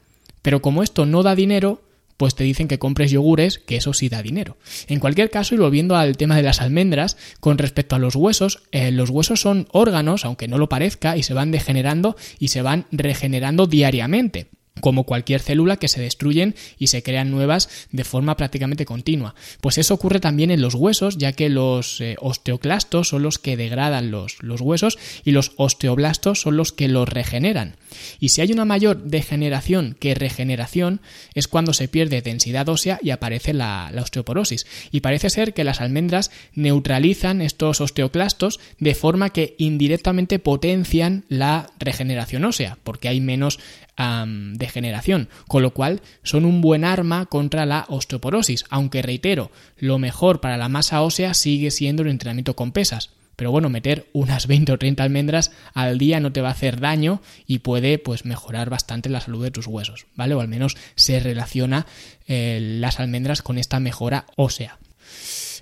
Pero 0.42 0.60
como 0.60 0.82
esto 0.82 1.06
no 1.06 1.22
da 1.22 1.36
dinero, 1.36 1.84
pues 2.22 2.36
te 2.36 2.44
dicen 2.44 2.68
que 2.68 2.78
compres 2.78 3.10
yogures, 3.10 3.58
que 3.58 3.74
eso 3.74 3.92
sí 3.92 4.08
da 4.08 4.22
dinero. 4.22 4.56
En 4.86 5.00
cualquier 5.00 5.28
caso, 5.28 5.56
y 5.56 5.58
volviendo 5.58 5.96
al 5.96 6.16
tema 6.16 6.36
de 6.36 6.44
las 6.44 6.60
almendras, 6.60 7.16
con 7.40 7.58
respecto 7.58 7.96
a 7.96 7.98
los 7.98 8.14
huesos, 8.14 8.62
eh, 8.70 8.92
los 8.92 9.10
huesos 9.10 9.40
son 9.40 9.66
órganos, 9.72 10.24
aunque 10.24 10.46
no 10.46 10.56
lo 10.56 10.68
parezca, 10.68 11.16
y 11.16 11.24
se 11.24 11.34
van 11.34 11.50
degenerando 11.50 12.14
y 12.38 12.46
se 12.46 12.62
van 12.62 12.86
regenerando 12.92 13.66
diariamente 13.66 14.50
como 14.80 15.04
cualquier 15.04 15.40
célula 15.40 15.76
que 15.76 15.88
se 15.88 16.00
destruyen 16.00 16.54
y 16.78 16.88
se 16.88 17.02
crean 17.02 17.30
nuevas 17.30 17.68
de 17.90 18.04
forma 18.04 18.36
prácticamente 18.36 18.84
continua. 18.84 19.34
Pues 19.60 19.78
eso 19.78 19.94
ocurre 19.94 20.20
también 20.20 20.50
en 20.50 20.60
los 20.60 20.74
huesos, 20.74 21.18
ya 21.18 21.32
que 21.32 21.48
los 21.48 22.00
eh, 22.00 22.16
osteoclastos 22.20 23.08
son 23.08 23.22
los 23.22 23.38
que 23.38 23.56
degradan 23.56 24.10
los, 24.10 24.42
los, 24.42 24.60
huesos 24.60 24.98
y 25.24 25.32
los 25.32 25.52
osteoblastos 25.56 26.40
son 26.40 26.56
los 26.56 26.72
que 26.72 26.88
los 26.88 27.08
regeneran. 27.08 27.76
Y 28.18 28.30
si 28.30 28.40
hay 28.40 28.52
una 28.52 28.64
mayor 28.64 29.02
degeneración 29.04 29.96
que 29.98 30.14
regeneración, 30.14 31.00
es 31.34 31.48
cuando 31.48 31.74
se 31.74 31.88
pierde 31.88 32.22
densidad 32.22 32.68
ósea 32.68 32.98
y 33.02 33.10
aparece 33.10 33.52
la, 33.52 33.90
la 33.92 34.02
osteoporosis. 34.02 34.66
Y 34.90 35.00
parece 35.00 35.30
ser 35.30 35.52
que 35.52 35.64
las 35.64 35.80
almendras 35.80 36.30
neutralizan 36.54 37.42
estos 37.42 37.80
osteoclastos 37.80 38.58
de 38.78 38.94
forma 38.94 39.30
que 39.30 39.54
indirectamente 39.58 40.38
potencian 40.38 41.24
la 41.28 41.70
regeneración 41.78 42.44
ósea, 42.44 42.78
porque 42.82 43.08
hay 43.08 43.20
menos 43.20 43.58
de 43.96 44.68
generación, 44.68 45.28
con 45.46 45.62
lo 45.62 45.74
cual 45.74 46.00
son 46.22 46.44
un 46.44 46.60
buen 46.60 46.84
arma 46.84 47.26
contra 47.26 47.66
la 47.66 47.84
osteoporosis, 47.88 48.64
aunque 48.68 49.02
reitero, 49.02 49.52
lo 49.76 49.98
mejor 49.98 50.40
para 50.40 50.56
la 50.56 50.68
masa 50.68 51.02
ósea 51.02 51.34
sigue 51.34 51.70
siendo 51.70 52.02
el 52.02 52.08
entrenamiento 52.08 52.56
con 52.56 52.72
pesas. 52.72 53.10
Pero 53.36 53.50
bueno, 53.50 53.70
meter 53.70 54.08
unas 54.12 54.46
20 54.48 54.72
o 54.72 54.78
30 54.78 55.02
almendras 55.02 55.52
al 55.74 55.98
día 55.98 56.20
no 56.20 56.32
te 56.32 56.40
va 56.40 56.48
a 56.48 56.52
hacer 56.52 56.80
daño 56.80 57.22
y 57.46 57.60
puede 57.60 57.98
pues 57.98 58.24
mejorar 58.24 58.70
bastante 58.70 59.08
la 59.08 59.20
salud 59.20 59.42
de 59.42 59.50
tus 59.50 59.66
huesos, 59.66 60.06
¿vale? 60.14 60.34
O 60.34 60.40
al 60.40 60.48
menos 60.48 60.76
se 60.94 61.20
relaciona 61.20 61.86
eh, 62.26 62.58
las 62.60 63.00
almendras 63.00 63.42
con 63.42 63.58
esta 63.58 63.80
mejora 63.80 64.26
ósea. 64.36 64.78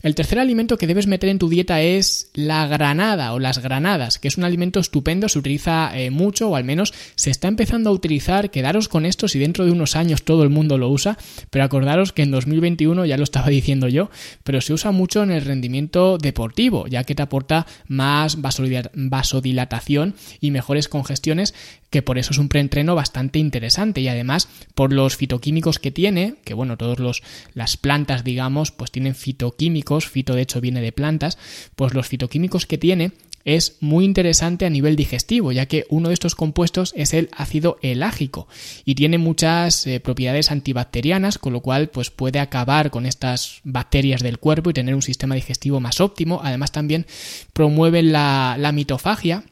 El 0.03 0.15
tercer 0.15 0.39
alimento 0.39 0.79
que 0.79 0.87
debes 0.87 1.07
meter 1.07 1.29
en 1.29 1.39
tu 1.39 1.51
dieta 1.51 1.83
es 1.83 2.31
la 2.33 2.67
granada 2.67 3.35
o 3.35 3.39
las 3.39 3.59
granadas, 3.59 4.19
que 4.19 4.29
es 4.29 4.39
un 4.39 4.45
alimento 4.45 4.81
estupendo, 4.81 5.29
se 5.29 5.39
utiliza 5.39 5.91
eh, 5.95 6.11
mucho 6.11 6.49
o 6.49 6.57
al 6.57 6.65
menos 6.65 6.95
se 7.17 7.31
está 7.31 7.49
empezando 7.49 7.91
a 7.91 7.93
utilizar. 7.93 8.51
Quedaros 8.51 8.89
con 8.89 9.05
esto 9.05 9.29
si 9.29 9.39
dentro 9.39 9.67
de 9.67 9.73
unos 9.73 9.97
años 9.97 10.23
todo 10.23 10.43
el 10.43 10.49
mundo 10.49 10.79
lo 10.79 10.89
usa, 10.89 11.19
pero 11.51 11.65
acordaros 11.65 12.13
que 12.13 12.23
en 12.23 12.31
2021 12.31 13.05
ya 13.05 13.19
lo 13.19 13.25
estaba 13.25 13.49
diciendo 13.49 13.89
yo, 13.89 14.11
pero 14.43 14.63
se 14.63 14.73
usa 14.73 14.91
mucho 14.91 15.23
en 15.23 15.33
el 15.33 15.45
rendimiento 15.45 16.17
deportivo, 16.17 16.87
ya 16.87 17.05
que 17.05 17.15
te 17.15 17.23
aporta 17.23 17.67
más 17.87 18.39
vasodilatación 18.41 20.15
y 20.41 20.51
mejores 20.51 20.89
congestiones 20.89 21.55
que 21.91 22.03
por 22.03 22.19
eso 22.19 22.33
es 22.33 22.39
un 22.39 22.49
preentreno 22.49 22.95
bastante 22.95 23.39
interesante 23.39 24.01
y 24.01 24.09
además 24.09 24.49
por 24.75 24.93
los 24.93 25.17
fitoquímicos 25.17 25.79
que 25.79 25.91
tiene, 25.91 26.37
que 26.45 26.55
bueno, 26.55 26.77
todos 26.77 27.01
los 27.01 27.23
las 27.53 27.77
plantas 27.77 28.25
digamos, 28.25 28.71
pues 28.71 28.93
tienen 28.93 29.15
fitoquímicos, 29.15 29.90
fito 29.99 30.35
de 30.35 30.43
hecho 30.43 30.61
viene 30.61 30.81
de 30.81 30.93
plantas, 30.93 31.39
pues 31.77 31.95
los 31.95 32.07
fitoquímicos 32.07 32.67
que 32.67 32.79
tiene 32.79 33.13
es 33.45 33.79
muy 33.81 34.05
interesante 34.05 34.67
a 34.67 34.71
nivel 34.71 34.97
digestivo, 34.97 35.53
ya 35.53 35.67
que 35.67 35.87
uno 35.89 36.09
de 36.09 36.15
estos 36.15 36.35
compuestos 36.35 36.93
es 36.97 37.15
el 37.15 37.31
ácido 37.33 37.79
elágico 37.83 38.49
y 38.85 38.95
tiene 38.95 39.19
muchas 39.19 39.87
eh, 39.87 40.01
propiedades 40.01 40.51
antibacterianas, 40.51 41.39
con 41.39 41.53
lo 41.53 41.61
cual 41.61 41.89
pues 41.89 42.11
puede 42.11 42.39
acabar 42.39 42.91
con 42.91 43.07
estas 43.07 43.61
bacterias 43.65 44.23
del 44.23 44.39
cuerpo 44.39 44.71
y 44.71 44.75
tener 44.75 44.95
un 44.95 45.03
sistema 45.03 45.35
digestivo 45.35 45.81
más 45.81 46.01
óptimo. 46.01 46.41
Además 46.45 46.73
también 46.73 47.07
promueve 47.53 48.03
la 48.03 48.71
mitofagia, 48.75 49.45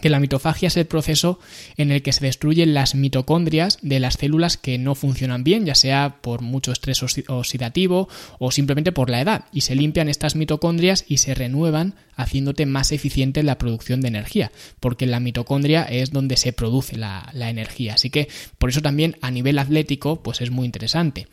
que 0.00 0.08
la 0.08 0.20
mitofagia 0.20 0.68
es 0.68 0.76
el 0.76 0.86
proceso 0.86 1.38
en 1.76 1.90
el 1.90 2.02
que 2.02 2.12
se 2.12 2.24
destruyen 2.24 2.74
las 2.74 2.94
mitocondrias 2.94 3.78
de 3.82 4.00
las 4.00 4.14
células 4.14 4.56
que 4.56 4.78
no 4.78 4.94
funcionan 4.94 5.44
bien, 5.44 5.66
ya 5.66 5.74
sea 5.74 6.16
por 6.20 6.42
mucho 6.42 6.72
estrés 6.72 7.02
oxidativo 7.02 8.08
o 8.38 8.50
simplemente 8.50 8.92
por 8.92 9.10
la 9.10 9.20
edad, 9.20 9.44
y 9.52 9.62
se 9.62 9.74
limpian 9.74 10.08
estas 10.08 10.36
mitocondrias 10.36 11.04
y 11.08 11.18
se 11.18 11.34
renuevan 11.34 11.94
haciéndote 12.16 12.66
más 12.66 12.92
eficiente 12.92 13.40
en 13.40 13.46
la 13.46 13.58
producción 13.58 14.00
de 14.00 14.08
energía, 14.08 14.52
porque 14.78 15.06
la 15.06 15.20
mitocondria 15.20 15.84
es 15.84 16.10
donde 16.10 16.36
se 16.36 16.52
produce 16.52 16.96
la, 16.96 17.30
la 17.32 17.50
energía. 17.50 17.94
Así 17.94 18.10
que 18.10 18.28
por 18.58 18.70
eso 18.70 18.82
también 18.82 19.16
a 19.22 19.30
nivel 19.30 19.58
atlético 19.58 20.22
pues 20.22 20.40
es 20.40 20.50
muy 20.50 20.66
interesante. 20.66 21.26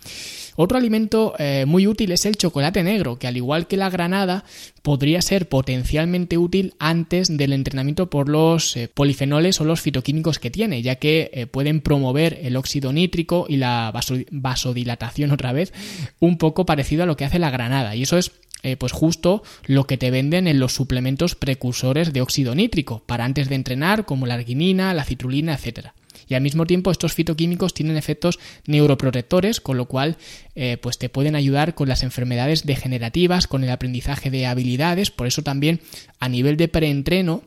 Otro 0.60 0.78
alimento 0.80 1.36
eh, 1.38 1.66
muy 1.68 1.86
útil 1.86 2.12
es 2.12 2.26
el 2.26 2.36
chocolate 2.36 2.82
negro, 2.82 3.20
que 3.20 3.28
al 3.28 3.38
igual 3.38 3.68
que 3.68 3.78
la 3.78 3.92
granada, 3.92 4.44
podría 4.82 5.22
ser 5.22 5.48
potencialmente 5.50 6.38
útil 6.40 6.74
antes 6.80 7.36
del 7.36 7.54
entrenamiento 7.54 8.10
por 8.10 8.28
los 8.28 8.57
eh, 8.78 8.88
polifenoles 8.88 9.60
o 9.62 9.66
los 9.66 9.82
fitoquímicos 9.82 10.40
que 10.40 10.50
tiene, 10.50 10.82
ya 10.82 10.96
que 10.96 11.30
eh, 11.34 11.46
pueden 11.46 11.82
promover 11.82 12.40
el 12.42 12.56
óxido 12.56 12.94
nítrico 12.94 13.46
y 13.48 13.58
la 13.58 13.94
vasodilatación 14.32 15.32
otra 15.38 15.54
vez, 15.54 15.74
un 16.20 16.38
poco 16.38 16.66
parecido 16.66 17.04
a 17.04 17.06
lo 17.06 17.18
que 17.18 17.26
hace 17.26 17.40
la 17.40 17.52
granada. 17.52 17.96
Y 17.96 18.04
eso 18.04 18.18
es 18.18 18.32
pues 18.80 18.92
justo 18.92 19.44
lo 19.66 19.86
que 19.88 19.98
te 19.98 20.12
venden 20.12 20.46
en 20.46 20.60
los 20.60 20.74
suplementos 20.74 21.36
precursores 21.36 22.12
de 22.12 22.22
óxido 22.22 22.54
nítrico 22.54 23.02
para 23.06 23.24
antes 23.24 23.48
de 23.48 23.56
entrenar, 23.56 24.04
como 24.04 24.26
la 24.26 24.34
arginina, 24.34 24.94
la 24.94 25.06
citrulina, 25.06 25.54
etcétera 25.54 25.94
y 26.28 26.36
al 26.36 26.42
mismo 26.42 26.66
tiempo 26.66 26.92
estos 26.92 27.14
fitoquímicos 27.14 27.74
tienen 27.74 27.98
efectos 27.98 28.40
neuroprotectores, 28.66 29.62
con 29.62 29.78
lo 29.78 29.86
cual 29.86 30.18
eh, 30.56 30.78
pues 30.82 30.98
te 30.98 31.10
pueden 31.10 31.36
ayudar 31.36 31.74
con 31.74 31.88
las 31.88 32.04
enfermedades 32.04 32.66
degenerativas, 32.66 33.48
con 33.48 33.64
el 33.64 33.70
aprendizaje 33.70 34.30
de 34.30 34.46
habilidades, 34.46 35.12
por 35.12 35.28
eso 35.28 35.42
también 35.42 35.80
a 36.20 36.30
nivel 36.30 36.58
de 36.58 36.68
preentreno 36.68 37.44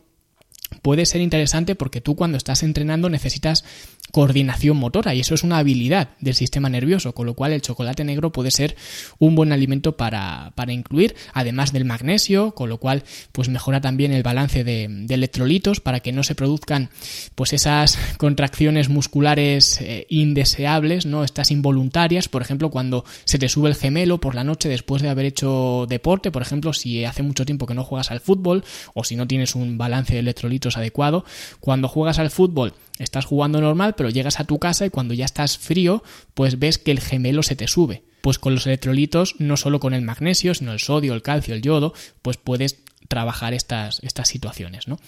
puede 0.82 1.06
ser 1.06 1.20
interesante 1.20 1.74
porque 1.74 2.00
tú 2.00 2.16
cuando 2.16 2.38
estás 2.38 2.62
entrenando 2.62 3.08
necesitas 3.08 3.64
coordinación 4.10 4.76
motora 4.76 5.14
y 5.14 5.20
eso 5.20 5.34
es 5.34 5.42
una 5.42 5.58
habilidad 5.58 6.10
del 6.20 6.34
sistema 6.34 6.68
nervioso, 6.68 7.14
con 7.14 7.26
lo 7.26 7.34
cual 7.34 7.52
el 7.52 7.62
chocolate 7.62 8.04
negro 8.04 8.32
puede 8.32 8.50
ser 8.50 8.76
un 9.18 9.34
buen 9.34 9.52
alimento 9.52 9.96
para, 9.96 10.52
para 10.54 10.72
incluir, 10.72 11.14
además 11.32 11.72
del 11.72 11.84
magnesio, 11.84 12.52
con 12.52 12.68
lo 12.68 12.78
cual 12.78 13.04
pues 13.32 13.48
mejora 13.48 13.80
también 13.80 14.12
el 14.12 14.22
balance 14.22 14.64
de, 14.64 15.06
electrolitos 15.10 15.80
para 15.80 16.00
que 16.00 16.12
no 16.12 16.22
se 16.22 16.34
produzcan 16.34 16.90
pues 17.34 17.52
esas 17.52 17.98
contracciones 18.16 18.88
musculares 18.88 19.80
eh, 19.80 20.06
indeseables, 20.08 21.06
¿no? 21.06 21.24
Estas 21.24 21.50
involuntarias, 21.50 22.28
por 22.28 22.42
ejemplo, 22.42 22.70
cuando 22.70 23.04
se 23.24 23.38
te 23.38 23.48
sube 23.48 23.68
el 23.68 23.74
gemelo 23.74 24.20
por 24.20 24.34
la 24.34 24.44
noche 24.44 24.68
después 24.68 25.02
de 25.02 25.08
haber 25.08 25.26
hecho 25.26 25.86
deporte, 25.88 26.30
por 26.30 26.42
ejemplo, 26.42 26.72
si 26.72 27.04
hace 27.04 27.22
mucho 27.22 27.44
tiempo 27.44 27.66
que 27.66 27.74
no 27.74 27.84
juegas 27.84 28.10
al 28.10 28.20
fútbol 28.20 28.64
o 28.94 29.04
si 29.04 29.16
no 29.16 29.26
tienes 29.26 29.54
un 29.54 29.78
balance 29.78 30.14
de 30.14 30.20
electrolitos 30.20 30.76
adecuado, 30.76 31.24
cuando 31.60 31.88
juegas 31.88 32.18
al 32.18 32.30
fútbol 32.30 32.74
estás 33.00 33.24
jugando 33.24 33.60
normal, 33.60 33.94
pero 33.96 34.10
llegas 34.10 34.40
a 34.40 34.44
tu 34.44 34.58
casa 34.58 34.86
y 34.86 34.90
cuando 34.90 35.14
ya 35.14 35.24
estás 35.24 35.58
frío, 35.58 36.02
pues 36.34 36.58
ves 36.58 36.78
que 36.78 36.90
el 36.90 37.00
gemelo 37.00 37.42
se 37.42 37.56
te 37.56 37.66
sube. 37.66 38.04
Pues 38.20 38.38
con 38.38 38.54
los 38.54 38.66
electrolitos, 38.66 39.34
no 39.38 39.56
solo 39.56 39.80
con 39.80 39.94
el 39.94 40.02
magnesio, 40.02 40.54
sino 40.54 40.72
el 40.72 40.78
sodio, 40.78 41.14
el 41.14 41.22
calcio, 41.22 41.54
el 41.54 41.62
yodo, 41.62 41.94
pues 42.20 42.36
puedes 42.36 42.82
trabajar 43.08 43.54
estas, 43.54 43.98
estas 44.02 44.28
situaciones, 44.28 44.86
¿no? 44.86 44.98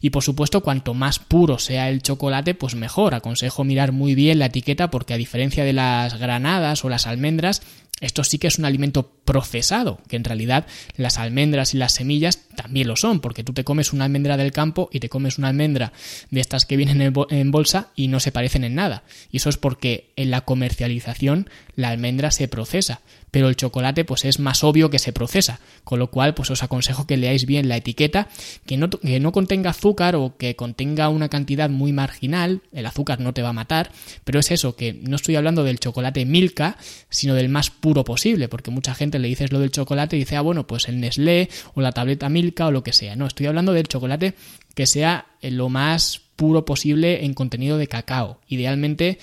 Y 0.00 0.10
por 0.10 0.24
supuesto, 0.24 0.62
cuanto 0.62 0.94
más 0.94 1.18
puro 1.18 1.58
sea 1.58 1.90
el 1.90 2.02
chocolate, 2.02 2.54
pues 2.54 2.74
mejor. 2.74 3.14
Aconsejo 3.14 3.62
mirar 3.62 3.92
muy 3.92 4.14
bien 4.14 4.38
la 4.38 4.46
etiqueta 4.46 4.90
porque 4.90 5.14
a 5.14 5.18
diferencia 5.18 5.64
de 5.64 5.74
las 5.74 6.18
granadas 6.18 6.84
o 6.84 6.88
las 6.88 7.06
almendras, 7.06 7.62
esto 8.00 8.24
sí 8.24 8.38
que 8.38 8.48
es 8.48 8.58
un 8.58 8.64
alimento 8.64 9.12
procesado, 9.24 10.00
que 10.08 10.16
en 10.16 10.24
realidad 10.24 10.66
las 10.96 11.18
almendras 11.18 11.74
y 11.74 11.78
las 11.78 11.92
semillas 11.92 12.40
también 12.56 12.88
lo 12.88 12.96
son, 12.96 13.20
porque 13.20 13.44
tú 13.44 13.52
te 13.52 13.64
comes 13.64 13.92
una 13.92 14.04
almendra 14.04 14.36
del 14.36 14.52
campo 14.52 14.88
y 14.92 15.00
te 15.00 15.08
comes 15.08 15.38
una 15.38 15.48
almendra 15.48 15.92
de 16.30 16.40
estas 16.40 16.66
que 16.66 16.76
vienen 16.76 17.12
en 17.30 17.50
bolsa 17.50 17.88
y 17.94 18.08
no 18.08 18.20
se 18.20 18.32
parecen 18.32 18.64
en 18.64 18.74
nada. 18.74 19.04
Y 19.30 19.38
eso 19.38 19.48
es 19.48 19.56
porque 19.56 20.12
en 20.16 20.30
la 20.30 20.42
comercialización 20.42 21.48
la 21.76 21.88
almendra 21.88 22.30
se 22.30 22.48
procesa 22.48 23.00
pero 23.32 23.48
el 23.48 23.56
chocolate 23.56 24.04
pues 24.04 24.24
es 24.26 24.38
más 24.38 24.62
obvio 24.62 24.90
que 24.90 25.00
se 25.00 25.12
procesa, 25.12 25.58
con 25.84 25.98
lo 25.98 26.10
cual 26.10 26.34
pues 26.34 26.50
os 26.50 26.62
aconsejo 26.62 27.06
que 27.06 27.16
leáis 27.16 27.46
bien 27.46 27.66
la 27.66 27.78
etiqueta, 27.78 28.28
que 28.66 28.76
no, 28.76 28.90
que 28.90 29.18
no 29.18 29.32
contenga 29.32 29.70
azúcar 29.70 30.14
o 30.14 30.36
que 30.36 30.54
contenga 30.54 31.08
una 31.08 31.30
cantidad 31.30 31.70
muy 31.70 31.92
marginal, 31.92 32.60
el 32.72 32.84
azúcar 32.84 33.20
no 33.20 33.32
te 33.32 33.40
va 33.40 33.48
a 33.48 33.54
matar, 33.54 33.90
pero 34.24 34.38
es 34.38 34.50
eso, 34.50 34.76
que 34.76 34.92
no 34.92 35.16
estoy 35.16 35.36
hablando 35.36 35.64
del 35.64 35.80
chocolate 35.80 36.26
Milka, 36.26 36.76
sino 37.08 37.34
del 37.34 37.48
más 37.48 37.70
puro 37.70 38.04
posible, 38.04 38.48
porque 38.48 38.70
mucha 38.70 38.94
gente 38.94 39.18
le 39.22 39.28
dices 39.28 39.52
lo 39.52 39.60
del 39.60 39.70
chocolate 39.70 40.16
y 40.16 40.20
dice, 40.20 40.36
ah, 40.36 40.42
bueno, 40.42 40.66
pues 40.66 40.88
el 40.88 41.00
Nestlé 41.00 41.48
o 41.74 41.80
la 41.80 41.92
tableta 41.92 42.28
Milka 42.28 42.66
o 42.66 42.70
lo 42.70 42.82
que 42.82 42.92
sea, 42.92 43.16
no, 43.16 43.26
estoy 43.26 43.46
hablando 43.46 43.72
del 43.72 43.88
chocolate 43.88 44.34
que 44.74 44.86
sea 44.86 45.26
lo 45.40 45.68
más 45.68 46.20
puro 46.36 46.64
posible 46.64 47.24
en 47.24 47.34
contenido 47.34 47.78
de 47.78 47.86
cacao, 47.86 48.40
idealmente 48.48 49.18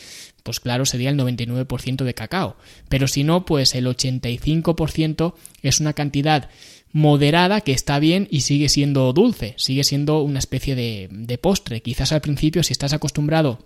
pues 0.49 0.59
claro, 0.59 0.85
sería 0.85 1.11
el 1.11 1.17
99% 1.17 2.03
de 2.03 2.13
cacao. 2.15 2.57
Pero 2.87 3.07
si 3.07 3.23
no, 3.23 3.45
pues 3.45 3.75
el 3.75 3.85
85% 3.85 5.35
es 5.61 5.79
una 5.79 5.93
cantidad 5.93 6.49
moderada 6.91 7.61
que 7.61 7.71
está 7.71 7.99
bien 7.99 8.27
y 8.31 8.41
sigue 8.41 8.69
siendo 8.69 9.13
dulce, 9.13 9.53
sigue 9.57 9.83
siendo 9.83 10.21
una 10.21 10.39
especie 10.39 10.75
de, 10.75 11.37
postre. 11.39 11.81
Quizás 11.81 12.11
al 12.11 12.21
principio, 12.21 12.63
si 12.63 12.73
estás 12.73 12.93
acostumbrado 12.93 13.59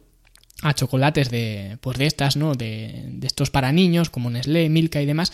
a 0.62 0.74
chocolates 0.74 1.30
de, 1.30 1.78
pues 1.80 1.98
de 1.98 2.06
estas, 2.06 2.36
¿no? 2.36 2.54
De, 2.54 3.06
de 3.08 3.28
estos 3.28 3.50
para 3.50 3.72
niños, 3.72 4.10
como 4.10 4.30
Nestlé, 4.30 4.70
Milka 4.70 5.02
y 5.02 5.06
demás, 5.06 5.32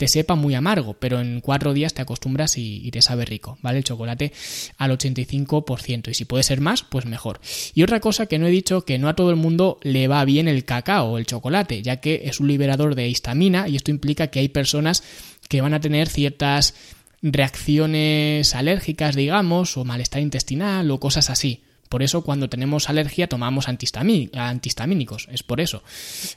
te 0.00 0.08
sepa 0.08 0.34
muy 0.34 0.54
amargo, 0.54 0.94
pero 0.94 1.20
en 1.20 1.42
cuatro 1.42 1.74
días 1.74 1.92
te 1.92 2.00
acostumbras 2.00 2.56
y, 2.56 2.90
te 2.90 3.02
sabe 3.02 3.26
rico, 3.26 3.58
¿vale? 3.60 3.76
El 3.76 3.84
chocolate 3.84 4.32
al 4.78 4.92
85%. 4.92 6.08
Y 6.08 6.14
si 6.14 6.24
puede 6.24 6.42
ser 6.42 6.62
más, 6.62 6.82
pues 6.82 7.04
mejor. 7.04 7.38
Y 7.74 7.82
otra 7.82 8.00
cosa 8.00 8.24
que 8.24 8.38
no 8.38 8.46
he 8.46 8.50
dicho, 8.50 8.86
que 8.86 8.98
no 8.98 9.10
a 9.10 9.14
todo 9.14 9.28
el 9.28 9.36
mundo 9.36 9.78
le 9.82 10.08
va 10.08 10.24
bien 10.24 10.48
el 10.48 10.64
cacao 10.64 11.10
o 11.10 11.18
el 11.18 11.26
chocolate, 11.26 11.82
ya 11.82 11.96
que 11.96 12.22
es 12.24 12.40
un 12.40 12.48
liberador 12.48 12.94
de 12.94 13.08
histamina 13.08 13.68
y 13.68 13.76
esto 13.76 13.90
implica 13.90 14.28
que 14.28 14.38
hay 14.38 14.48
personas 14.48 15.02
que 15.50 15.60
van 15.60 15.74
a 15.74 15.80
tener 15.80 16.08
ciertas 16.08 16.72
reacciones 17.20 18.54
alérgicas, 18.54 19.14
digamos, 19.14 19.76
o 19.76 19.84
malestar 19.84 20.22
intestinal 20.22 20.90
o 20.90 20.98
cosas 20.98 21.28
así. 21.28 21.60
Por 21.90 22.04
eso 22.04 22.22
cuando 22.22 22.48
tenemos 22.48 22.88
alergia 22.88 23.26
tomamos 23.26 23.68
antihistamínicos, 23.68 25.28
es 25.30 25.42
por 25.42 25.60
eso. 25.60 25.82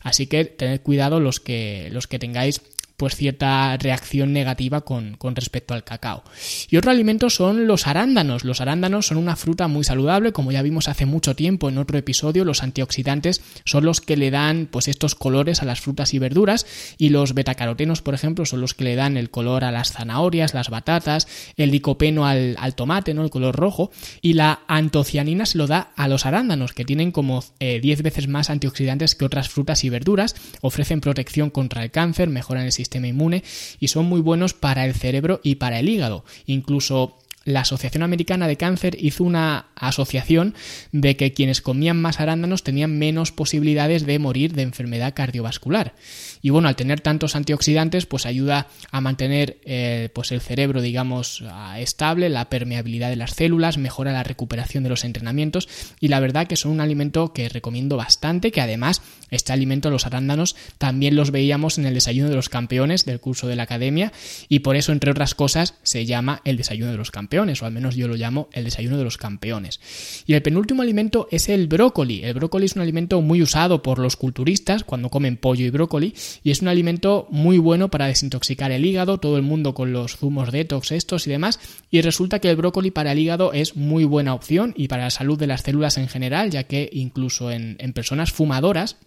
Así 0.01 0.27
que 0.27 0.43
tened 0.45 0.81
cuidado 0.81 1.21
los 1.21 1.39
que, 1.39 1.89
los 1.93 2.07
que 2.07 2.19
tengáis 2.19 2.61
pues 2.97 3.15
cierta 3.15 3.75
reacción 3.77 4.33
negativa 4.33 4.81
con, 4.81 5.17
respecto 5.35 5.73
al 5.73 5.83
cacao. 5.83 6.23
Y 6.69 6.77
otro 6.77 6.91
alimento 6.91 7.29
son 7.29 7.67
los 7.67 7.87
arándanos. 7.87 8.43
Los 8.43 8.61
arándanos 8.61 9.07
son 9.07 9.17
una 9.17 9.35
fruta 9.35 9.67
muy 9.67 9.83
saludable, 9.83 10.31
como 10.31 10.51
ya 10.51 10.61
vimos 10.61 10.87
hace 10.87 11.05
mucho 11.05 11.35
tiempo 11.35 11.69
en 11.69 11.77
otro 11.77 11.97
episodio, 11.97 12.45
los 12.45 12.63
antioxidantes 12.63 13.41
son 13.65 13.85
los 13.85 14.01
que 14.01 14.17
le 14.17 14.31
dan 14.31 14.67
pues 14.69 14.87
estos 14.87 15.15
colores 15.15 15.61
a 15.61 15.65
las 15.65 15.81
frutas 15.81 16.13
y 16.13 16.19
verduras 16.19 16.65
y 16.97 17.09
los 17.09 17.33
betacarotenos, 17.33 18.01
por 18.01 18.13
ejemplo, 18.13 18.45
son 18.45 18.61
los 18.61 18.73
que 18.73 18.83
le 18.83 18.95
dan 18.95 19.17
el 19.17 19.29
color 19.29 19.63
a 19.63 19.71
las 19.71 19.91
zanahorias, 19.91 20.53
las 20.53 20.69
batatas, 20.69 21.27
el 21.57 21.71
licopeno 21.71 22.25
al, 22.25 22.57
tomate, 22.75 23.13
¿no? 23.13 23.23
el 23.23 23.29
color 23.29 23.55
rojo, 23.55 23.91
y 24.21 24.33
la 24.33 24.61
antocianina 24.67 25.45
se 25.45 25.57
lo 25.57 25.67
da 25.67 25.91
a 25.95 26.07
los 26.07 26.25
arándanos, 26.25 26.73
que 26.73 26.85
tienen 26.85 27.11
como 27.11 27.43
10 27.59 27.99
eh, 27.99 28.01
veces 28.03 28.27
más 28.27 28.49
antioxidantes 28.49 29.15
que 29.15 29.25
otras 29.25 29.49
frutas 29.49 29.83
y 29.83 29.89
verduras, 29.89 30.35
ofrecen 30.61 31.01
protección 31.01 31.49
contra 31.49 31.83
el 31.83 31.91
cáncer, 31.91 32.29
mejoran 32.29 32.65
el 32.65 32.71
sistema 32.83 33.07
inmune 33.07 33.43
y 33.79 33.87
son 33.87 34.05
muy 34.05 34.21
buenos 34.21 34.53
para 34.53 34.85
el 34.85 34.93
cerebro 34.93 35.39
y 35.43 35.55
para 35.55 35.79
el 35.79 35.89
hígado. 35.89 36.23
Incluso 36.45 37.17
la 37.45 37.61
Asociación 37.61 38.03
Americana 38.03 38.47
de 38.47 38.55
Cáncer 38.55 38.97
hizo 38.99 39.23
una 39.23 39.67
asociación 39.75 40.55
de 40.91 41.17
que 41.17 41.33
quienes 41.33 41.61
comían 41.61 42.01
más 42.01 42.19
arándanos 42.19 42.63
tenían 42.63 42.97
menos 42.97 43.31
posibilidades 43.31 44.05
de 44.05 44.19
morir 44.19 44.53
de 44.53 44.61
enfermedad 44.61 45.13
cardiovascular. 45.13 45.93
Y 46.41 46.51
bueno, 46.51 46.67
al 46.67 46.75
tener 46.75 47.01
tantos 47.01 47.35
antioxidantes, 47.35 48.05
pues 48.05 48.25
ayuda 48.25 48.67
a 48.91 49.01
mantener 49.01 49.57
eh, 49.65 50.09
pues 50.13 50.31
el 50.31 50.41
cerebro, 50.41 50.81
digamos, 50.81 51.43
estable, 51.77 52.29
la 52.29 52.49
permeabilidad 52.49 53.09
de 53.09 53.15
las 53.15 53.31
células, 53.31 53.77
mejora 53.77 54.13
la 54.13 54.23
recuperación 54.23 54.83
de 54.83 54.89
los 54.89 55.03
entrenamientos. 55.03 55.67
Y 55.99 56.07
la 56.07 56.19
verdad 56.19 56.47
que 56.47 56.55
son 56.55 56.71
un 56.71 56.81
alimento 56.81 57.33
que 57.33 57.49
recomiendo 57.49 57.97
bastante, 57.97 58.51
que 58.51 58.61
además 58.61 59.01
este 59.31 59.51
alimento, 59.51 59.89
los 59.89 60.05
arándanos, 60.05 60.55
también 60.77 61.15
los 61.15 61.31
veíamos 61.31 61.77
en 61.77 61.85
el 61.85 61.93
desayuno 61.93 62.29
de 62.29 62.35
los 62.35 62.49
campeones 62.49 63.05
del 63.05 63.19
curso 63.19 63.47
de 63.47 63.55
la 63.55 63.63
academia. 63.63 64.13
Y 64.47 64.59
por 64.59 64.75
eso, 64.75 64.91
entre 64.91 65.11
otras 65.11 65.35
cosas, 65.35 65.75
se 65.83 66.05
llama 66.05 66.41
el 66.45 66.57
desayuno 66.57 66.91
de 66.91 66.97
los 66.97 67.11
campeones 67.11 67.32
o 67.39 67.65
al 67.65 67.71
menos 67.71 67.95
yo 67.95 68.07
lo 68.07 68.15
llamo 68.15 68.47
el 68.53 68.65
desayuno 68.65 68.97
de 68.97 69.03
los 69.03 69.17
campeones. 69.17 69.79
Y 70.25 70.33
el 70.33 70.41
penúltimo 70.41 70.81
alimento 70.81 71.27
es 71.31 71.49
el 71.49 71.67
brócoli. 71.67 72.23
El 72.23 72.33
brócoli 72.35 72.65
es 72.65 72.75
un 72.75 72.81
alimento 72.81 73.21
muy 73.21 73.41
usado 73.41 73.81
por 73.81 73.99
los 73.99 74.15
culturistas 74.15 74.83
cuando 74.83 75.09
comen 75.09 75.37
pollo 75.37 75.65
y 75.65 75.69
brócoli 75.69 76.13
y 76.43 76.51
es 76.51 76.61
un 76.61 76.67
alimento 76.67 77.27
muy 77.31 77.57
bueno 77.57 77.89
para 77.89 78.07
desintoxicar 78.07 78.71
el 78.71 78.85
hígado, 78.85 79.19
todo 79.19 79.37
el 79.37 79.43
mundo 79.43 79.73
con 79.73 79.93
los 79.93 80.15
zumos 80.17 80.51
detox 80.51 80.91
estos 80.91 81.27
y 81.27 81.31
demás, 81.31 81.59
y 81.89 82.01
resulta 82.01 82.39
que 82.39 82.49
el 82.49 82.55
brócoli 82.55 82.91
para 82.91 83.11
el 83.11 83.19
hígado 83.19 83.53
es 83.53 83.75
muy 83.75 84.05
buena 84.05 84.33
opción 84.33 84.73
y 84.77 84.87
para 84.87 85.03
la 85.03 85.09
salud 85.09 85.39
de 85.39 85.47
las 85.47 85.61
células 85.61 85.97
en 85.97 86.07
general, 86.07 86.51
ya 86.51 86.63
que 86.63 86.89
incluso 86.93 87.51
en, 87.51 87.75
en 87.79 87.93
personas 87.93 88.31
fumadoras, 88.31 88.97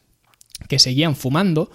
que 0.68 0.78
seguían 0.78 1.16
fumando, 1.16 1.70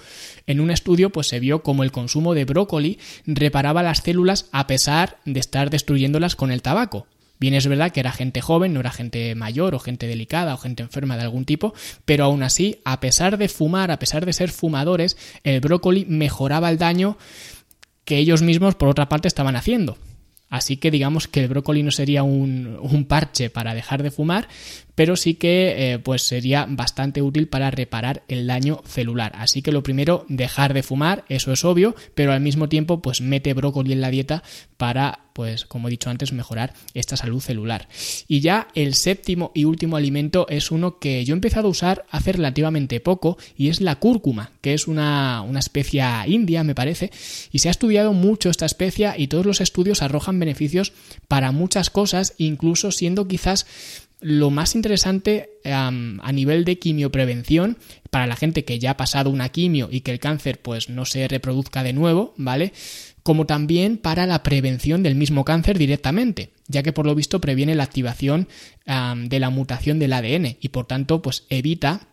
en 0.47 0.59
un 0.59 0.71
estudio 0.71 1.11
pues 1.11 1.27
se 1.27 1.39
vio 1.39 1.63
como 1.63 1.83
el 1.83 1.91
consumo 1.91 2.33
de 2.33 2.45
brócoli 2.45 2.99
reparaba 3.25 3.83
las 3.83 3.99
células 3.99 4.47
a 4.51 4.67
pesar 4.67 5.19
de 5.25 5.39
estar 5.39 5.69
destruyéndolas 5.69 6.35
con 6.35 6.51
el 6.51 6.61
tabaco. 6.61 7.07
Bien 7.39 7.55
es 7.55 7.65
verdad 7.65 7.91
que 7.91 7.99
era 7.99 8.11
gente 8.11 8.39
joven, 8.39 8.73
no 8.73 8.81
era 8.81 8.91
gente 8.91 9.33
mayor 9.33 9.73
o 9.73 9.79
gente 9.79 10.05
delicada 10.05 10.53
o 10.53 10.57
gente 10.57 10.83
enferma 10.83 11.17
de 11.17 11.23
algún 11.23 11.45
tipo, 11.45 11.73
pero 12.05 12.25
aún 12.25 12.43
así, 12.43 12.81
a 12.85 12.99
pesar 12.99 13.39
de 13.39 13.49
fumar, 13.49 13.89
a 13.89 13.97
pesar 13.97 14.27
de 14.27 14.33
ser 14.33 14.51
fumadores, 14.51 15.17
el 15.43 15.59
brócoli 15.59 16.05
mejoraba 16.05 16.69
el 16.69 16.77
daño 16.77 17.17
que 18.05 18.17
ellos 18.17 18.43
mismos 18.43 18.75
por 18.75 18.89
otra 18.89 19.09
parte 19.09 19.27
estaban 19.27 19.55
haciendo. 19.55 19.97
Así 20.51 20.75
que 20.75 20.91
digamos 20.91 21.29
que 21.29 21.39
el 21.39 21.47
brócoli 21.47 21.81
no 21.81 21.91
sería 21.91 22.23
un, 22.23 22.77
un 22.81 23.05
parche 23.05 23.49
para 23.49 23.73
dejar 23.73 24.03
de 24.03 24.11
fumar, 24.11 24.49
pero 24.95 25.15
sí 25.15 25.35
que 25.35 25.93
eh, 25.93 25.99
pues 25.99 26.23
sería 26.23 26.67
bastante 26.69 27.21
útil 27.21 27.47
para 27.47 27.71
reparar 27.71 28.23
el 28.27 28.45
daño 28.45 28.81
celular. 28.85 29.31
Así 29.35 29.61
que 29.61 29.71
lo 29.71 29.81
primero, 29.81 30.25
dejar 30.27 30.73
de 30.73 30.83
fumar, 30.83 31.23
eso 31.29 31.53
es 31.53 31.63
obvio, 31.63 31.95
pero 32.15 32.33
al 32.33 32.41
mismo 32.41 32.67
tiempo 32.67 33.01
pues 33.01 33.21
mete 33.21 33.53
brócoli 33.53 33.93
en 33.93 34.01
la 34.01 34.11
dieta 34.11 34.43
para 34.75 35.30
pues 35.33 35.65
como 35.65 35.87
he 35.87 35.91
dicho 35.91 36.09
antes 36.09 36.33
mejorar 36.33 36.73
esta 36.93 37.17
salud 37.17 37.41
celular. 37.41 37.87
Y 38.27 38.39
ya 38.41 38.67
el 38.75 38.93
séptimo 38.95 39.51
y 39.53 39.65
último 39.65 39.97
alimento 39.97 40.47
es 40.49 40.71
uno 40.71 40.99
que 40.99 41.23
yo 41.25 41.33
he 41.33 41.37
empezado 41.37 41.67
a 41.67 41.71
usar 41.71 42.05
hace 42.09 42.33
relativamente 42.33 42.99
poco 42.99 43.37
y 43.57 43.69
es 43.69 43.81
la 43.81 43.95
cúrcuma, 43.95 44.51
que 44.61 44.73
es 44.73 44.87
una, 44.87 45.41
una 45.41 45.59
especia 45.59 46.25
india 46.27 46.63
me 46.63 46.75
parece, 46.75 47.11
y 47.51 47.59
se 47.59 47.67
ha 47.67 47.71
estudiado 47.71 48.13
mucho 48.13 48.49
esta 48.49 48.65
especia 48.65 49.15
y 49.17 49.27
todos 49.27 49.45
los 49.45 49.61
estudios 49.61 50.01
arrojan 50.01 50.39
beneficios 50.39 50.93
para 51.27 51.51
muchas 51.51 51.89
cosas, 51.89 52.33
incluso 52.37 52.91
siendo 52.91 53.27
quizás 53.27 53.65
lo 54.21 54.51
más 54.51 54.75
interesante 54.75 55.49
a 55.65 56.31
nivel 56.31 56.63
de 56.63 56.77
quimioprevención 56.77 57.77
para 58.11 58.27
la 58.27 58.35
gente 58.35 58.63
que 58.63 58.77
ya 58.77 58.91
ha 58.91 58.97
pasado 58.97 59.29
una 59.29 59.49
quimio 59.49 59.89
y 59.91 60.01
que 60.01 60.11
el 60.11 60.19
cáncer 60.19 60.61
pues 60.61 60.89
no 60.89 61.05
se 61.05 61.27
reproduzca 61.27 61.81
de 61.81 61.93
nuevo, 61.93 62.33
¿vale? 62.37 62.71
Como 63.23 63.45
también 63.45 63.97
para 63.97 64.25
la 64.25 64.43
prevención 64.43 65.03
del 65.03 65.15
mismo 65.15 65.45
cáncer 65.45 65.77
directamente, 65.77 66.51
ya 66.67 66.83
que 66.83 66.93
por 66.93 67.05
lo 67.05 67.15
visto 67.15 67.41
previene 67.41 67.75
la 67.75 67.83
activación 67.83 68.47
de 68.85 69.39
la 69.39 69.49
mutación 69.49 69.99
del 69.99 70.13
ADN 70.13 70.57
y 70.59 70.69
por 70.69 70.87
tanto 70.87 71.21
pues 71.21 71.45
evita 71.49 72.07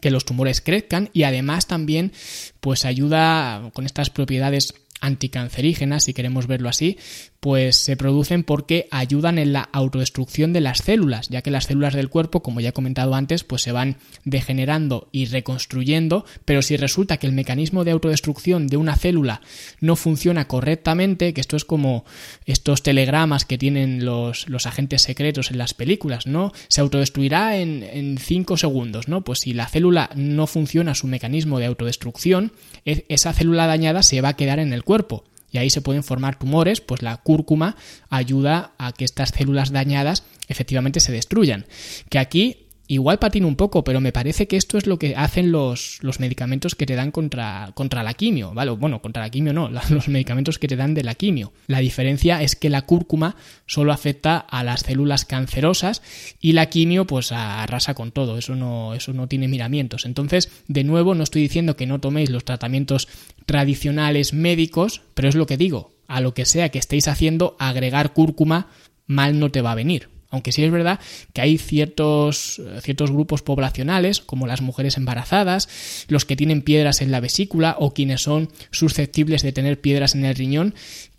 que 0.00 0.10
los 0.10 0.24
tumores 0.24 0.60
crezcan 0.60 1.08
y 1.12 1.22
además 1.22 1.66
también 1.66 2.12
pues 2.60 2.84
ayuda 2.84 3.70
con 3.72 3.86
estas 3.86 4.10
propiedades 4.10 4.74
anticancerígenas, 5.00 6.04
si 6.04 6.14
queremos 6.14 6.46
verlo 6.46 6.68
así, 6.68 6.98
pues 7.44 7.76
se 7.76 7.94
producen 7.98 8.42
porque 8.42 8.88
ayudan 8.90 9.36
en 9.36 9.52
la 9.52 9.68
autodestrucción 9.70 10.54
de 10.54 10.62
las 10.62 10.78
células, 10.78 11.28
ya 11.28 11.42
que 11.42 11.50
las 11.50 11.64
células 11.64 11.92
del 11.92 12.08
cuerpo, 12.08 12.42
como 12.42 12.62
ya 12.62 12.70
he 12.70 12.72
comentado 12.72 13.14
antes, 13.14 13.44
pues 13.44 13.60
se 13.60 13.70
van 13.70 13.98
degenerando 14.24 15.08
y 15.12 15.26
reconstruyendo, 15.26 16.24
pero 16.46 16.62
si 16.62 16.78
resulta 16.78 17.18
que 17.18 17.26
el 17.26 17.34
mecanismo 17.34 17.84
de 17.84 17.90
autodestrucción 17.90 18.66
de 18.66 18.78
una 18.78 18.96
célula 18.96 19.42
no 19.78 19.94
funciona 19.94 20.48
correctamente, 20.48 21.34
que 21.34 21.42
esto 21.42 21.56
es 21.56 21.66
como 21.66 22.06
estos 22.46 22.82
telegramas 22.82 23.44
que 23.44 23.58
tienen 23.58 24.06
los, 24.06 24.48
los 24.48 24.64
agentes 24.64 25.02
secretos 25.02 25.50
en 25.50 25.58
las 25.58 25.74
películas, 25.74 26.26
¿no? 26.26 26.50
Se 26.68 26.80
autodestruirá 26.80 27.58
en 27.58 28.16
5 28.16 28.56
segundos, 28.56 29.06
¿no? 29.08 29.20
Pues 29.20 29.40
si 29.40 29.52
la 29.52 29.68
célula 29.68 30.08
no 30.16 30.46
funciona 30.46 30.94
su 30.94 31.08
mecanismo 31.08 31.58
de 31.58 31.66
autodestrucción, 31.66 32.52
e, 32.86 33.04
esa 33.10 33.34
célula 33.34 33.66
dañada 33.66 34.02
se 34.02 34.22
va 34.22 34.30
a 34.30 34.36
quedar 34.36 34.60
en 34.60 34.72
el 34.72 34.82
cuerpo 34.82 35.24
y 35.54 35.58
ahí 35.58 35.70
se 35.70 35.80
pueden 35.80 36.02
formar 36.02 36.36
tumores, 36.36 36.80
pues 36.80 37.00
la 37.00 37.16
cúrcuma 37.18 37.76
ayuda 38.10 38.72
a 38.76 38.90
que 38.90 39.04
estas 39.04 39.28
células 39.28 39.70
dañadas 39.70 40.24
efectivamente 40.48 40.98
se 40.98 41.12
destruyan. 41.12 41.64
Que 42.10 42.18
aquí 42.18 42.63
Igual 42.86 43.18
patino 43.18 43.48
un 43.48 43.56
poco, 43.56 43.82
pero 43.82 44.00
me 44.00 44.12
parece 44.12 44.46
que 44.46 44.56
esto 44.56 44.76
es 44.76 44.86
lo 44.86 44.98
que 44.98 45.16
hacen 45.16 45.50
los, 45.50 45.98
los 46.02 46.20
medicamentos 46.20 46.74
que 46.74 46.84
te 46.84 46.94
dan 46.94 47.12
contra, 47.12 47.70
contra, 47.74 48.02
la 48.02 48.12
quimio, 48.12 48.52
¿vale? 48.52 48.72
Bueno, 48.72 49.00
contra 49.00 49.22
la 49.22 49.30
quimio 49.30 49.54
no, 49.54 49.70
los 49.90 50.08
medicamentos 50.08 50.58
que 50.58 50.68
te 50.68 50.76
dan 50.76 50.92
de 50.92 51.02
la 51.02 51.14
quimio. 51.14 51.52
La 51.66 51.78
diferencia 51.78 52.42
es 52.42 52.56
que 52.56 52.68
la 52.68 52.82
cúrcuma 52.82 53.36
solo 53.66 53.92
afecta 53.92 54.36
a 54.36 54.62
las 54.64 54.80
células 54.80 55.24
cancerosas 55.24 56.02
y 56.40 56.52
la 56.52 56.66
quimio 56.66 57.06
pues 57.06 57.32
arrasa 57.32 57.94
con 57.94 58.12
todo, 58.12 58.36
eso 58.36 58.54
no, 58.54 58.92
eso 58.92 59.14
no 59.14 59.28
tiene 59.28 59.48
miramientos. 59.48 60.04
Entonces, 60.04 60.50
de 60.68 60.84
nuevo, 60.84 61.14
no 61.14 61.24
estoy 61.24 61.40
diciendo 61.40 61.76
que 61.76 61.86
no 61.86 62.00
toméis 62.00 62.28
los 62.28 62.44
tratamientos 62.44 63.08
tradicionales 63.46 64.34
médicos, 64.34 65.00
pero 65.14 65.28
es 65.28 65.34
lo 65.34 65.46
que 65.46 65.56
digo, 65.56 65.92
a 66.06 66.20
lo 66.20 66.34
que 66.34 66.44
sea 66.44 66.68
que 66.68 66.78
estéis 66.78 67.08
haciendo, 67.08 67.56
agregar 67.58 68.12
cúrcuma 68.12 68.68
mal 69.06 69.38
no 69.38 69.50
te 69.50 69.62
va 69.62 69.72
a 69.72 69.76
venir. 69.76 70.13
Aunque 70.34 70.50
sí 70.50 70.64
es 70.64 70.72
verdad 70.72 70.98
que 71.32 71.42
hay 71.42 71.58
ciertos, 71.58 72.60
ciertos 72.82 73.12
grupos 73.12 73.42
poblacionales, 73.42 74.18
como 74.18 74.48
las 74.48 74.62
mujeres 74.62 74.96
embarazadas, 74.96 75.68
los 76.08 76.24
que 76.24 76.34
tienen 76.34 76.62
piedras 76.62 77.02
en 77.02 77.12
la 77.12 77.20
vesícula 77.20 77.76
o 77.78 77.94
quienes 77.94 78.22
son 78.22 78.48
susceptibles 78.72 79.42
de 79.42 79.52
tener 79.52 79.80
piedras 79.80 80.16
en 80.16 80.24
el 80.24 80.34
riñón, 80.34 80.74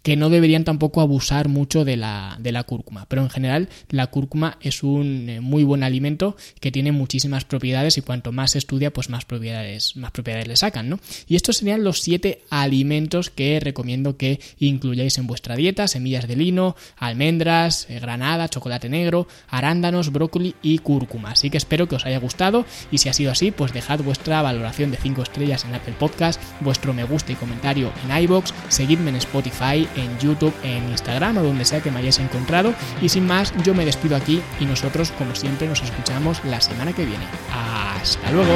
que 0.06 0.16
no 0.16 0.30
deberían 0.30 0.66
tampoco 0.66 1.02
abusar 1.02 1.50
mucho 1.50 1.84
de 1.84 1.98
la, 1.98 2.38
de 2.40 2.52
la 2.52 2.64
cúrcuma. 2.64 3.08
Pero 3.08 3.24
en 3.24 3.32
general 3.32 3.70
la 3.90 4.06
cúrcuma 4.06 4.60
es 4.62 4.84
un 4.84 5.28
eh, 5.28 5.42
muy 5.42 5.64
buen 5.64 5.82
alimento 5.82 6.38
que 6.60 6.72
tiene 6.72 6.92
muchísimas 6.92 7.44
propiedades 7.44 7.98
y 7.98 8.04
cuanto 8.04 8.32
más 8.32 8.52
se 8.52 8.60
estudia 8.60 8.94
pues 8.94 9.10
más 9.10 9.26
propiedades, 9.26 9.96
más 9.96 10.12
propiedades 10.12 10.48
le 10.48 10.58
sacan, 10.58 10.90
¿no? 10.90 11.00
Y 11.28 11.36
estos 11.36 11.58
serían 11.58 11.84
los 11.84 12.02
siete 12.02 12.44
alimentos 12.52 13.32
que 13.32 13.60
recomiendo 13.60 14.16
que 14.16 14.40
incluyáis 14.60 15.18
en 15.18 15.26
vuestra 15.26 15.56
dieta, 15.56 15.88
semillas 15.88 16.28
de 16.28 16.36
lino, 16.36 16.76
almendras, 16.98 17.88
eh, 17.90 18.00
granada, 18.00 18.48
chocolate 18.48 18.90
negro, 18.90 19.28
arándanos, 19.48 20.12
brócoli 20.12 20.54
y 20.62 20.78
cúrcuma. 20.78 21.32
Así 21.32 21.50
que 21.50 21.58
espero 21.58 21.88
que 21.88 21.96
os 21.96 22.06
haya 22.06 22.20
gustado 22.20 22.68
y 22.92 23.00
si 23.00 23.10
ha 23.10 23.14
sido 23.14 23.32
así, 23.32 23.50
pues 23.50 23.74
dejad 23.74 24.02
vuestra 24.02 24.44
valoración 24.44 24.92
de 24.92 24.98
5 24.98 25.24
estrellas 25.24 25.66
en 25.66 25.74
Apple 25.74 25.96
Podcast, 25.98 26.40
vuestro 26.62 26.94
me 26.94 27.06
gusta 27.06 27.32
y 27.32 27.36
comentario 27.36 27.92
en 28.04 28.16
iBox, 28.24 28.54
seguidme 28.70 29.10
en 29.10 29.16
Spotify, 29.16 29.88
en 29.96 30.18
YouTube, 30.20 30.54
en 30.64 30.90
Instagram 30.90 31.38
o 31.38 31.44
donde 31.44 31.66
sea 31.66 31.82
que 31.82 31.92
me 31.92 32.00
hayáis 32.00 32.20
encontrado. 32.20 32.74
Y 33.02 33.10
sin 33.10 33.28
más, 33.28 33.54
yo 33.64 33.74
me 33.74 33.86
despido 33.86 34.16
aquí 34.16 34.42
y 34.60 34.66
nosotros, 34.66 35.12
como 35.18 35.36
siempre, 35.36 35.68
nos 35.68 35.82
escuchamos 35.82 36.44
la 36.46 36.62
semana 36.62 36.94
que 36.94 37.06
viene. 37.06 37.26
¡Hasta 37.52 38.32
luego! 38.32 38.56